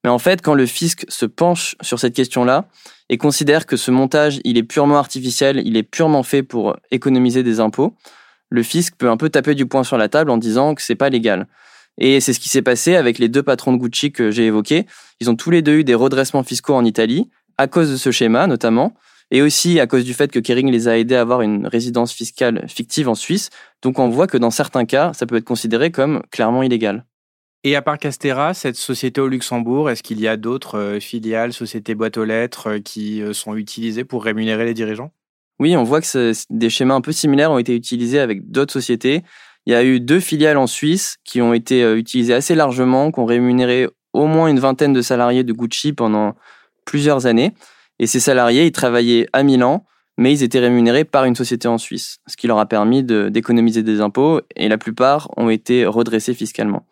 Mais 0.04 0.10
en 0.10 0.20
fait, 0.20 0.42
quand 0.42 0.54
le 0.54 0.66
fisc 0.66 1.06
se 1.10 1.26
penche 1.26 1.76
sur 1.82 2.00
cette 2.00 2.16
question-là 2.16 2.66
et 3.10 3.18
considère 3.18 3.66
que 3.66 3.78
ce 3.78 3.92
montage, 3.92 4.40
il 4.44 4.58
est 4.58 4.64
purement 4.64 4.98
artificiel, 4.98 5.62
il 5.64 5.78
est 5.78 5.84
purement 5.84 6.24
fait 6.24 6.44
pour 6.44 6.76
économiser 6.90 7.44
des 7.44 7.60
impôts, 7.60 7.96
le 8.50 8.64
fisc 8.64 8.96
peut 8.98 9.10
un 9.10 9.18
peu 9.18 9.30
taper 9.30 9.56
du 9.56 9.66
poing 9.66 9.84
sur 9.84 9.98
la 9.98 10.10
table 10.10 10.32
en 10.32 10.38
disant 10.38 10.76
que 10.76 10.82
c'est 10.82 10.96
pas 10.96 11.10
légal. 11.10 11.48
Et 11.98 12.20
c'est 12.20 12.34
ce 12.34 12.40
qui 12.40 12.50
s'est 12.50 12.62
passé 12.62 12.96
avec 12.96 13.20
les 13.20 13.30
deux 13.30 13.44
patrons 13.44 13.74
de 13.74 13.78
Gucci 13.78 14.12
que 14.12 14.32
j'ai 14.32 14.46
évoqués. 14.46 14.86
Ils 15.20 15.30
ont 15.30 15.36
tous 15.36 15.52
les 15.52 15.62
deux 15.62 15.80
eu 15.80 15.84
des 15.84 15.96
redressements 15.96 16.44
fiscaux 16.44 16.74
en 16.74 16.84
Italie, 16.84 17.30
à 17.58 17.68
cause 17.68 17.92
de 17.92 17.98
ce 17.98 18.12
schéma 18.12 18.48
notamment, 18.48 18.94
et 19.30 19.42
aussi 19.42 19.80
à 19.80 19.88
cause 19.88 20.04
du 20.04 20.14
fait 20.14 20.32
que 20.32 20.40
Kering 20.40 20.70
les 20.70 20.88
a 20.88 20.98
aidés 20.98 21.16
à 21.16 21.22
avoir 21.22 21.42
une 21.42 21.68
résidence 21.68 22.12
fiscale 22.12 22.66
fictive 22.68 23.08
en 23.08 23.16
Suisse. 23.16 23.50
Donc 23.82 24.00
on 24.00 24.10
voit 24.10 24.28
que 24.28 24.38
dans 24.38 24.52
certains 24.52 24.86
cas, 24.86 25.14
ça 25.14 25.26
peut 25.26 25.36
être 25.36 25.46
considéré 25.46 25.92
comme 25.92 26.22
clairement 26.32 26.64
illégal. 26.64 27.06
Et 27.64 27.76
à 27.76 27.84
part 27.84 28.00
Castera, 28.00 28.56
cette 28.56 28.76
société 28.76 29.22
au 29.22 29.28
Luxembourg, 29.28 29.90
est-ce 29.92 30.02
qu'il 30.02 30.20
y 30.20 30.28
a 30.28 30.36
d'autres 30.36 30.80
euh, 30.80 31.00
filiales, 31.00 31.54
sociétés 31.54 31.94
boîtes 31.94 32.18
aux 32.18 32.26
lettres 32.26 32.68
euh, 32.68 32.80
qui 32.80 33.22
euh, 33.22 33.34
sont 33.34 33.56
utilisées 33.56 34.04
pour 34.04 34.24
rémunérer 34.24 34.66
les 34.66 34.74
dirigeants? 34.74 35.12
Oui, 35.60 35.76
on 35.78 35.84
voit 35.84 36.02
que 36.02 36.34
des 36.50 36.70
schémas 36.72 36.96
un 36.96 37.02
peu 37.02 37.12
similaires 37.12 37.52
ont 37.52 37.60
été 37.60 37.76
utilisés 37.76 38.20
avec 38.20 38.50
d'autres 38.50 38.74
sociétés. 38.74 39.22
Il 39.68 39.74
y 39.74 39.76
a 39.76 39.84
eu 39.84 40.00
deux 40.00 40.20
filiales 40.20 40.58
en 40.58 40.66
Suisse 40.66 41.18
qui 41.24 41.40
ont 41.40 41.54
été 41.54 41.84
utilisées 41.94 42.34
assez 42.34 42.56
largement, 42.56 43.12
qui 43.12 43.20
ont 43.20 43.26
rémunéré 43.26 43.88
au 44.14 44.26
moins 44.26 44.48
une 44.48 44.60
vingtaine 44.60 44.92
de 44.92 45.04
salariés 45.04 45.44
de 45.44 45.54
Gucci 45.54 45.94
pendant 45.94 46.34
plusieurs 46.84 47.28
années. 47.28 47.54
Et 48.00 48.08
ces 48.08 48.20
salariés, 48.20 48.66
ils 48.66 48.72
travaillaient 48.72 49.28
à 49.34 49.44
Milan, 49.44 49.86
mais 50.18 50.34
ils 50.34 50.42
étaient 50.42 50.60
rémunérés 50.60 51.06
par 51.06 51.26
une 51.26 51.36
société 51.36 51.68
en 51.68 51.78
Suisse, 51.78 52.18
ce 52.26 52.38
qui 52.38 52.48
leur 52.48 52.58
a 52.58 52.66
permis 52.66 53.04
d'économiser 53.04 53.84
des 53.84 54.02
impôts, 54.02 54.42
et 54.56 54.68
la 54.68 54.80
plupart 54.80 55.30
ont 55.38 55.52
été 55.52 55.86
redressés 55.86 56.34
fiscalement. 56.34 56.88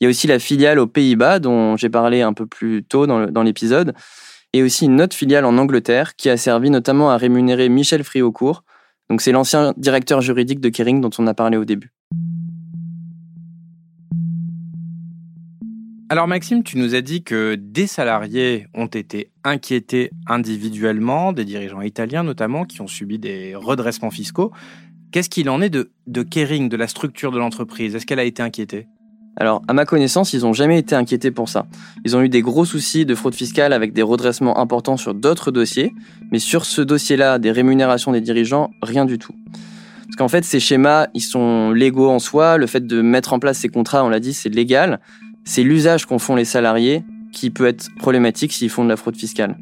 Il 0.00 0.04
y 0.04 0.06
a 0.06 0.10
aussi 0.10 0.26
la 0.26 0.38
filiale 0.38 0.78
aux 0.78 0.86
Pays-Bas, 0.86 1.38
dont 1.38 1.76
j'ai 1.76 1.88
parlé 1.88 2.20
un 2.20 2.34
peu 2.34 2.46
plus 2.46 2.84
tôt 2.84 3.06
dans 3.06 3.42
l'épisode, 3.42 3.94
et 4.52 4.62
aussi 4.62 4.84
une 4.84 5.00
autre 5.00 5.16
filiale 5.16 5.44
en 5.44 5.56
Angleterre 5.56 6.16
qui 6.16 6.28
a 6.28 6.36
servi 6.36 6.70
notamment 6.70 7.10
à 7.10 7.16
rémunérer 7.16 7.68
Michel 7.68 8.04
Friaucourt. 8.04 8.64
Donc 9.08 9.20
c'est 9.20 9.32
l'ancien 9.32 9.72
directeur 9.76 10.20
juridique 10.20 10.60
de 10.60 10.68
Kering 10.68 11.00
dont 11.00 11.10
on 11.18 11.26
a 11.26 11.34
parlé 11.34 11.56
au 11.56 11.64
début. 11.64 11.92
Alors 16.08 16.28
Maxime, 16.28 16.62
tu 16.62 16.78
nous 16.78 16.94
as 16.94 17.00
dit 17.00 17.24
que 17.24 17.56
des 17.56 17.86
salariés 17.86 18.66
ont 18.74 18.86
été 18.86 19.32
inquiétés 19.44 20.10
individuellement, 20.26 21.32
des 21.32 21.44
dirigeants 21.44 21.80
italiens 21.80 22.22
notamment, 22.22 22.64
qui 22.64 22.80
ont 22.80 22.86
subi 22.86 23.18
des 23.18 23.54
redressements 23.54 24.10
fiscaux. 24.10 24.52
Qu'est-ce 25.10 25.30
qu'il 25.30 25.48
en 25.50 25.60
est 25.60 25.70
de, 25.70 25.90
de 26.06 26.22
Kering, 26.22 26.68
de 26.68 26.76
la 26.76 26.86
structure 26.86 27.32
de 27.32 27.38
l'entreprise? 27.38 27.94
Est-ce 27.94 28.06
qu'elle 28.06 28.20
a 28.20 28.24
été 28.24 28.42
inquiétée? 28.42 28.86
Alors, 29.38 29.60
à 29.68 29.74
ma 29.74 29.84
connaissance, 29.84 30.32
ils 30.32 30.40
n'ont 30.40 30.54
jamais 30.54 30.78
été 30.78 30.94
inquiétés 30.94 31.30
pour 31.30 31.50
ça. 31.50 31.66
Ils 32.06 32.16
ont 32.16 32.22
eu 32.22 32.30
des 32.30 32.40
gros 32.40 32.64
soucis 32.64 33.04
de 33.04 33.14
fraude 33.14 33.34
fiscale 33.34 33.74
avec 33.74 33.92
des 33.92 34.02
redressements 34.02 34.58
importants 34.58 34.96
sur 34.96 35.12
d'autres 35.12 35.50
dossiers, 35.50 35.92
mais 36.32 36.38
sur 36.38 36.64
ce 36.64 36.80
dossier-là, 36.80 37.38
des 37.38 37.50
rémunérations 37.50 38.12
des 38.12 38.22
dirigeants, 38.22 38.70
rien 38.82 39.04
du 39.04 39.18
tout. 39.18 39.34
Parce 40.06 40.16
qu'en 40.16 40.28
fait, 40.28 40.44
ces 40.44 40.58
schémas, 40.58 41.08
ils 41.12 41.20
sont 41.20 41.70
légaux 41.72 42.08
en 42.08 42.18
soi. 42.18 42.56
Le 42.56 42.66
fait 42.66 42.86
de 42.86 43.02
mettre 43.02 43.34
en 43.34 43.38
place 43.38 43.58
ces 43.58 43.68
contrats, 43.68 44.04
on 44.04 44.08
l'a 44.08 44.20
dit, 44.20 44.32
c'est 44.32 44.48
légal. 44.48 45.00
C'est 45.44 45.62
l'usage 45.62 46.06
qu'en 46.06 46.18
font 46.18 46.34
les 46.34 46.46
salariés 46.46 47.04
qui 47.30 47.50
peut 47.50 47.66
être 47.66 47.90
problématique 47.98 48.54
s'ils 48.54 48.70
font 48.70 48.84
de 48.84 48.88
la 48.88 48.96
fraude 48.96 49.16
fiscale. 49.16 49.58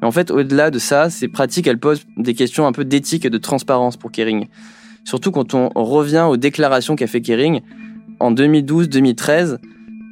Mais 0.00 0.06
en 0.06 0.12
fait, 0.12 0.30
au-delà 0.30 0.70
de 0.70 0.78
ça, 0.78 1.10
ces 1.10 1.26
pratiques, 1.26 1.66
elles 1.66 1.80
posent 1.80 2.06
des 2.16 2.34
questions 2.34 2.66
un 2.66 2.72
peu 2.72 2.84
d'éthique 2.84 3.24
et 3.24 3.30
de 3.30 3.38
transparence 3.38 3.96
pour 3.96 4.12
Kering. 4.12 4.46
Surtout 5.02 5.32
quand 5.32 5.54
on 5.54 5.68
revient 5.74 6.26
aux 6.28 6.36
déclarations 6.36 6.94
qu'a 6.94 7.08
fait 7.08 7.20
Kering. 7.20 7.60
En 8.20 8.32
2012-2013, 8.32 9.56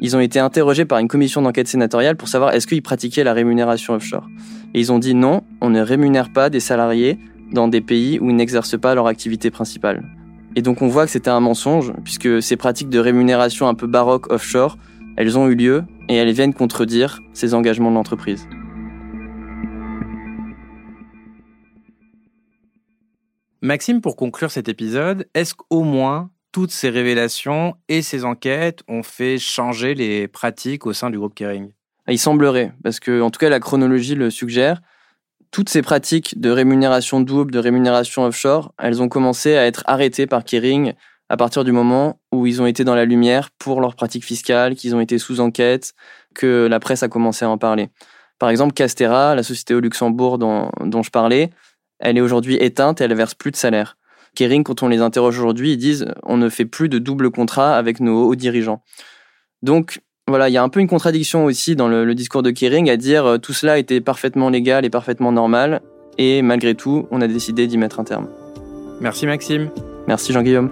ils 0.00 0.16
ont 0.16 0.20
été 0.20 0.38
interrogés 0.38 0.86
par 0.86 0.98
une 0.98 1.08
commission 1.08 1.42
d'enquête 1.42 1.68
sénatoriale 1.68 2.16
pour 2.16 2.28
savoir 2.28 2.54
est-ce 2.54 2.66
qu'ils 2.66 2.82
pratiquaient 2.82 3.22
la 3.22 3.34
rémunération 3.34 3.92
offshore. 3.92 4.26
Et 4.72 4.80
ils 4.80 4.90
ont 4.90 4.98
dit 4.98 5.14
non, 5.14 5.42
on 5.60 5.68
ne 5.68 5.82
rémunère 5.82 6.32
pas 6.32 6.48
des 6.48 6.60
salariés 6.60 7.18
dans 7.52 7.68
des 7.68 7.82
pays 7.82 8.18
où 8.18 8.30
ils 8.30 8.36
n'exercent 8.36 8.78
pas 8.78 8.94
leur 8.94 9.08
activité 9.08 9.50
principale. 9.50 10.02
Et 10.56 10.62
donc 10.62 10.80
on 10.80 10.88
voit 10.88 11.04
que 11.04 11.10
c'était 11.10 11.28
un 11.28 11.40
mensonge, 11.40 11.92
puisque 12.02 12.42
ces 12.42 12.56
pratiques 12.56 12.88
de 12.88 12.98
rémunération 12.98 13.68
un 13.68 13.74
peu 13.74 13.86
baroque 13.86 14.32
offshore, 14.32 14.78
elles 15.18 15.36
ont 15.36 15.46
eu 15.48 15.54
lieu 15.54 15.84
et 16.08 16.14
elles 16.14 16.32
viennent 16.32 16.54
contredire 16.54 17.20
ces 17.34 17.52
engagements 17.52 17.90
de 17.90 17.96
l'entreprise. 17.96 18.48
Maxime, 23.60 24.00
pour 24.00 24.16
conclure 24.16 24.50
cet 24.50 24.68
épisode, 24.68 25.26
est-ce 25.34 25.54
qu'au 25.54 25.82
moins 25.82 26.30
toutes 26.52 26.70
ces 26.70 26.90
révélations 26.90 27.74
et 27.88 28.02
ces 28.02 28.24
enquêtes 28.24 28.80
ont 28.88 29.02
fait 29.02 29.38
changer 29.38 29.94
les 29.94 30.28
pratiques 30.28 30.86
au 30.86 30.92
sein 30.92 31.10
du 31.10 31.18
groupe 31.18 31.34
Kering 31.34 31.70
Il 32.08 32.18
semblerait, 32.18 32.72
parce 32.82 33.00
que 33.00 33.20
en 33.20 33.30
tout 33.30 33.38
cas 33.38 33.48
la 33.48 33.60
chronologie 33.60 34.14
le 34.14 34.30
suggère. 34.30 34.80
Toutes 35.50 35.68
ces 35.70 35.80
pratiques 35.80 36.38
de 36.38 36.50
rémunération 36.50 37.20
double, 37.20 37.52
de 37.52 37.58
rémunération 37.58 38.24
offshore, 38.24 38.74
elles 38.78 39.00
ont 39.00 39.08
commencé 39.08 39.56
à 39.56 39.66
être 39.66 39.82
arrêtées 39.86 40.26
par 40.26 40.44
Kering 40.44 40.92
à 41.28 41.36
partir 41.36 41.64
du 41.64 41.72
moment 41.72 42.20
où 42.32 42.46
ils 42.46 42.62
ont 42.62 42.66
été 42.66 42.84
dans 42.84 42.94
la 42.94 43.04
lumière 43.04 43.50
pour 43.58 43.80
leurs 43.80 43.94
pratiques 43.94 44.24
fiscales, 44.24 44.74
qu'ils 44.74 44.94
ont 44.94 45.00
été 45.00 45.18
sous 45.18 45.40
enquête, 45.40 45.94
que 46.34 46.66
la 46.66 46.80
presse 46.80 47.02
a 47.02 47.08
commencé 47.08 47.44
à 47.44 47.50
en 47.50 47.58
parler. 47.58 47.90
Par 48.38 48.50
exemple, 48.50 48.72
Castera, 48.72 49.34
la 49.34 49.42
société 49.42 49.74
au 49.74 49.80
Luxembourg 49.80 50.38
dont, 50.38 50.70
je 51.02 51.10
parlais, 51.10 51.50
elle 51.98 52.16
est 52.16 52.22
aujourd'hui 52.22 52.56
éteinte 52.56 53.00
et 53.00 53.04
elle 53.04 53.14
verse 53.14 53.34
plus 53.34 53.50
de 53.50 53.56
salaire. 53.56 53.97
Kering, 54.38 54.62
quand 54.62 54.84
on 54.84 54.88
les 54.88 55.00
interroge 55.00 55.36
aujourd'hui, 55.36 55.72
ils 55.72 55.76
disent 55.76 56.06
on 56.22 56.36
ne 56.36 56.48
fait 56.48 56.64
plus 56.64 56.88
de 56.88 57.00
double 57.00 57.30
contrat 57.30 57.76
avec 57.76 57.98
nos 57.98 58.28
hauts 58.28 58.36
dirigeants. 58.36 58.82
Donc 59.62 60.00
voilà, 60.28 60.48
il 60.48 60.52
y 60.52 60.56
a 60.56 60.62
un 60.62 60.68
peu 60.68 60.78
une 60.78 60.86
contradiction 60.86 61.44
aussi 61.44 61.74
dans 61.74 61.88
le, 61.88 62.04
le 62.04 62.14
discours 62.14 62.44
de 62.44 62.52
Kering 62.52 62.88
à 62.88 62.96
dire 62.96 63.26
euh, 63.26 63.38
tout 63.38 63.52
cela 63.52 63.78
était 63.78 64.00
parfaitement 64.00 64.48
légal 64.48 64.84
et 64.84 64.90
parfaitement 64.90 65.32
normal, 65.32 65.80
et 66.18 66.42
malgré 66.42 66.76
tout, 66.76 67.08
on 67.10 67.20
a 67.20 67.26
décidé 67.26 67.66
d'y 67.66 67.78
mettre 67.78 67.98
un 67.98 68.04
terme. 68.04 68.28
Merci 69.00 69.26
Maxime. 69.26 69.70
Merci 70.06 70.32
Jean-Guillaume. 70.32 70.70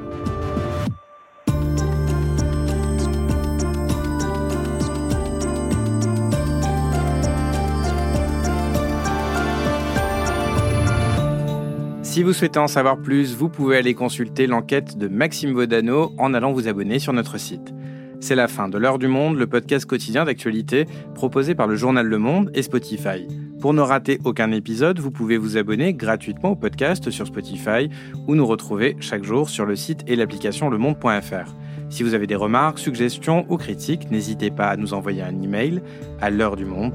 Si 12.16 12.22
vous 12.22 12.32
souhaitez 12.32 12.58
en 12.58 12.66
savoir 12.66 12.96
plus, 12.96 13.36
vous 13.36 13.50
pouvez 13.50 13.76
aller 13.76 13.92
consulter 13.92 14.46
l'enquête 14.46 14.96
de 14.96 15.06
Maxime 15.06 15.52
Vodano 15.52 16.14
en 16.16 16.32
allant 16.32 16.50
vous 16.50 16.66
abonner 16.66 16.98
sur 16.98 17.12
notre 17.12 17.36
site. 17.36 17.74
C'est 18.20 18.34
la 18.34 18.48
fin 18.48 18.70
de 18.70 18.78
L'heure 18.78 18.98
du 18.98 19.06
monde, 19.06 19.36
le 19.36 19.46
podcast 19.46 19.84
quotidien 19.84 20.24
d'actualité 20.24 20.86
proposé 21.14 21.54
par 21.54 21.66
le 21.66 21.76
journal 21.76 22.06
Le 22.06 22.16
Monde 22.16 22.50
et 22.54 22.62
Spotify. 22.62 23.28
Pour 23.60 23.74
ne 23.74 23.82
rater 23.82 24.18
aucun 24.24 24.50
épisode, 24.52 24.98
vous 24.98 25.10
pouvez 25.10 25.36
vous 25.36 25.58
abonner 25.58 25.92
gratuitement 25.92 26.52
au 26.52 26.56
podcast 26.56 27.10
sur 27.10 27.26
Spotify 27.26 27.90
ou 28.26 28.34
nous 28.34 28.46
retrouver 28.46 28.96
chaque 28.98 29.24
jour 29.24 29.50
sur 29.50 29.66
le 29.66 29.76
site 29.76 30.00
et 30.06 30.16
l'application 30.16 30.70
lemonde.fr. 30.70 31.54
Si 31.90 32.02
vous 32.02 32.14
avez 32.14 32.26
des 32.26 32.34
remarques, 32.34 32.78
suggestions 32.78 33.44
ou 33.50 33.58
critiques, 33.58 34.10
n'hésitez 34.10 34.50
pas 34.50 34.68
à 34.68 34.78
nous 34.78 34.94
envoyer 34.94 35.20
un 35.20 35.42
email 35.42 35.82
à 36.22 36.30
l'heure 36.30 36.56
du 36.56 36.64
monde 36.64 36.94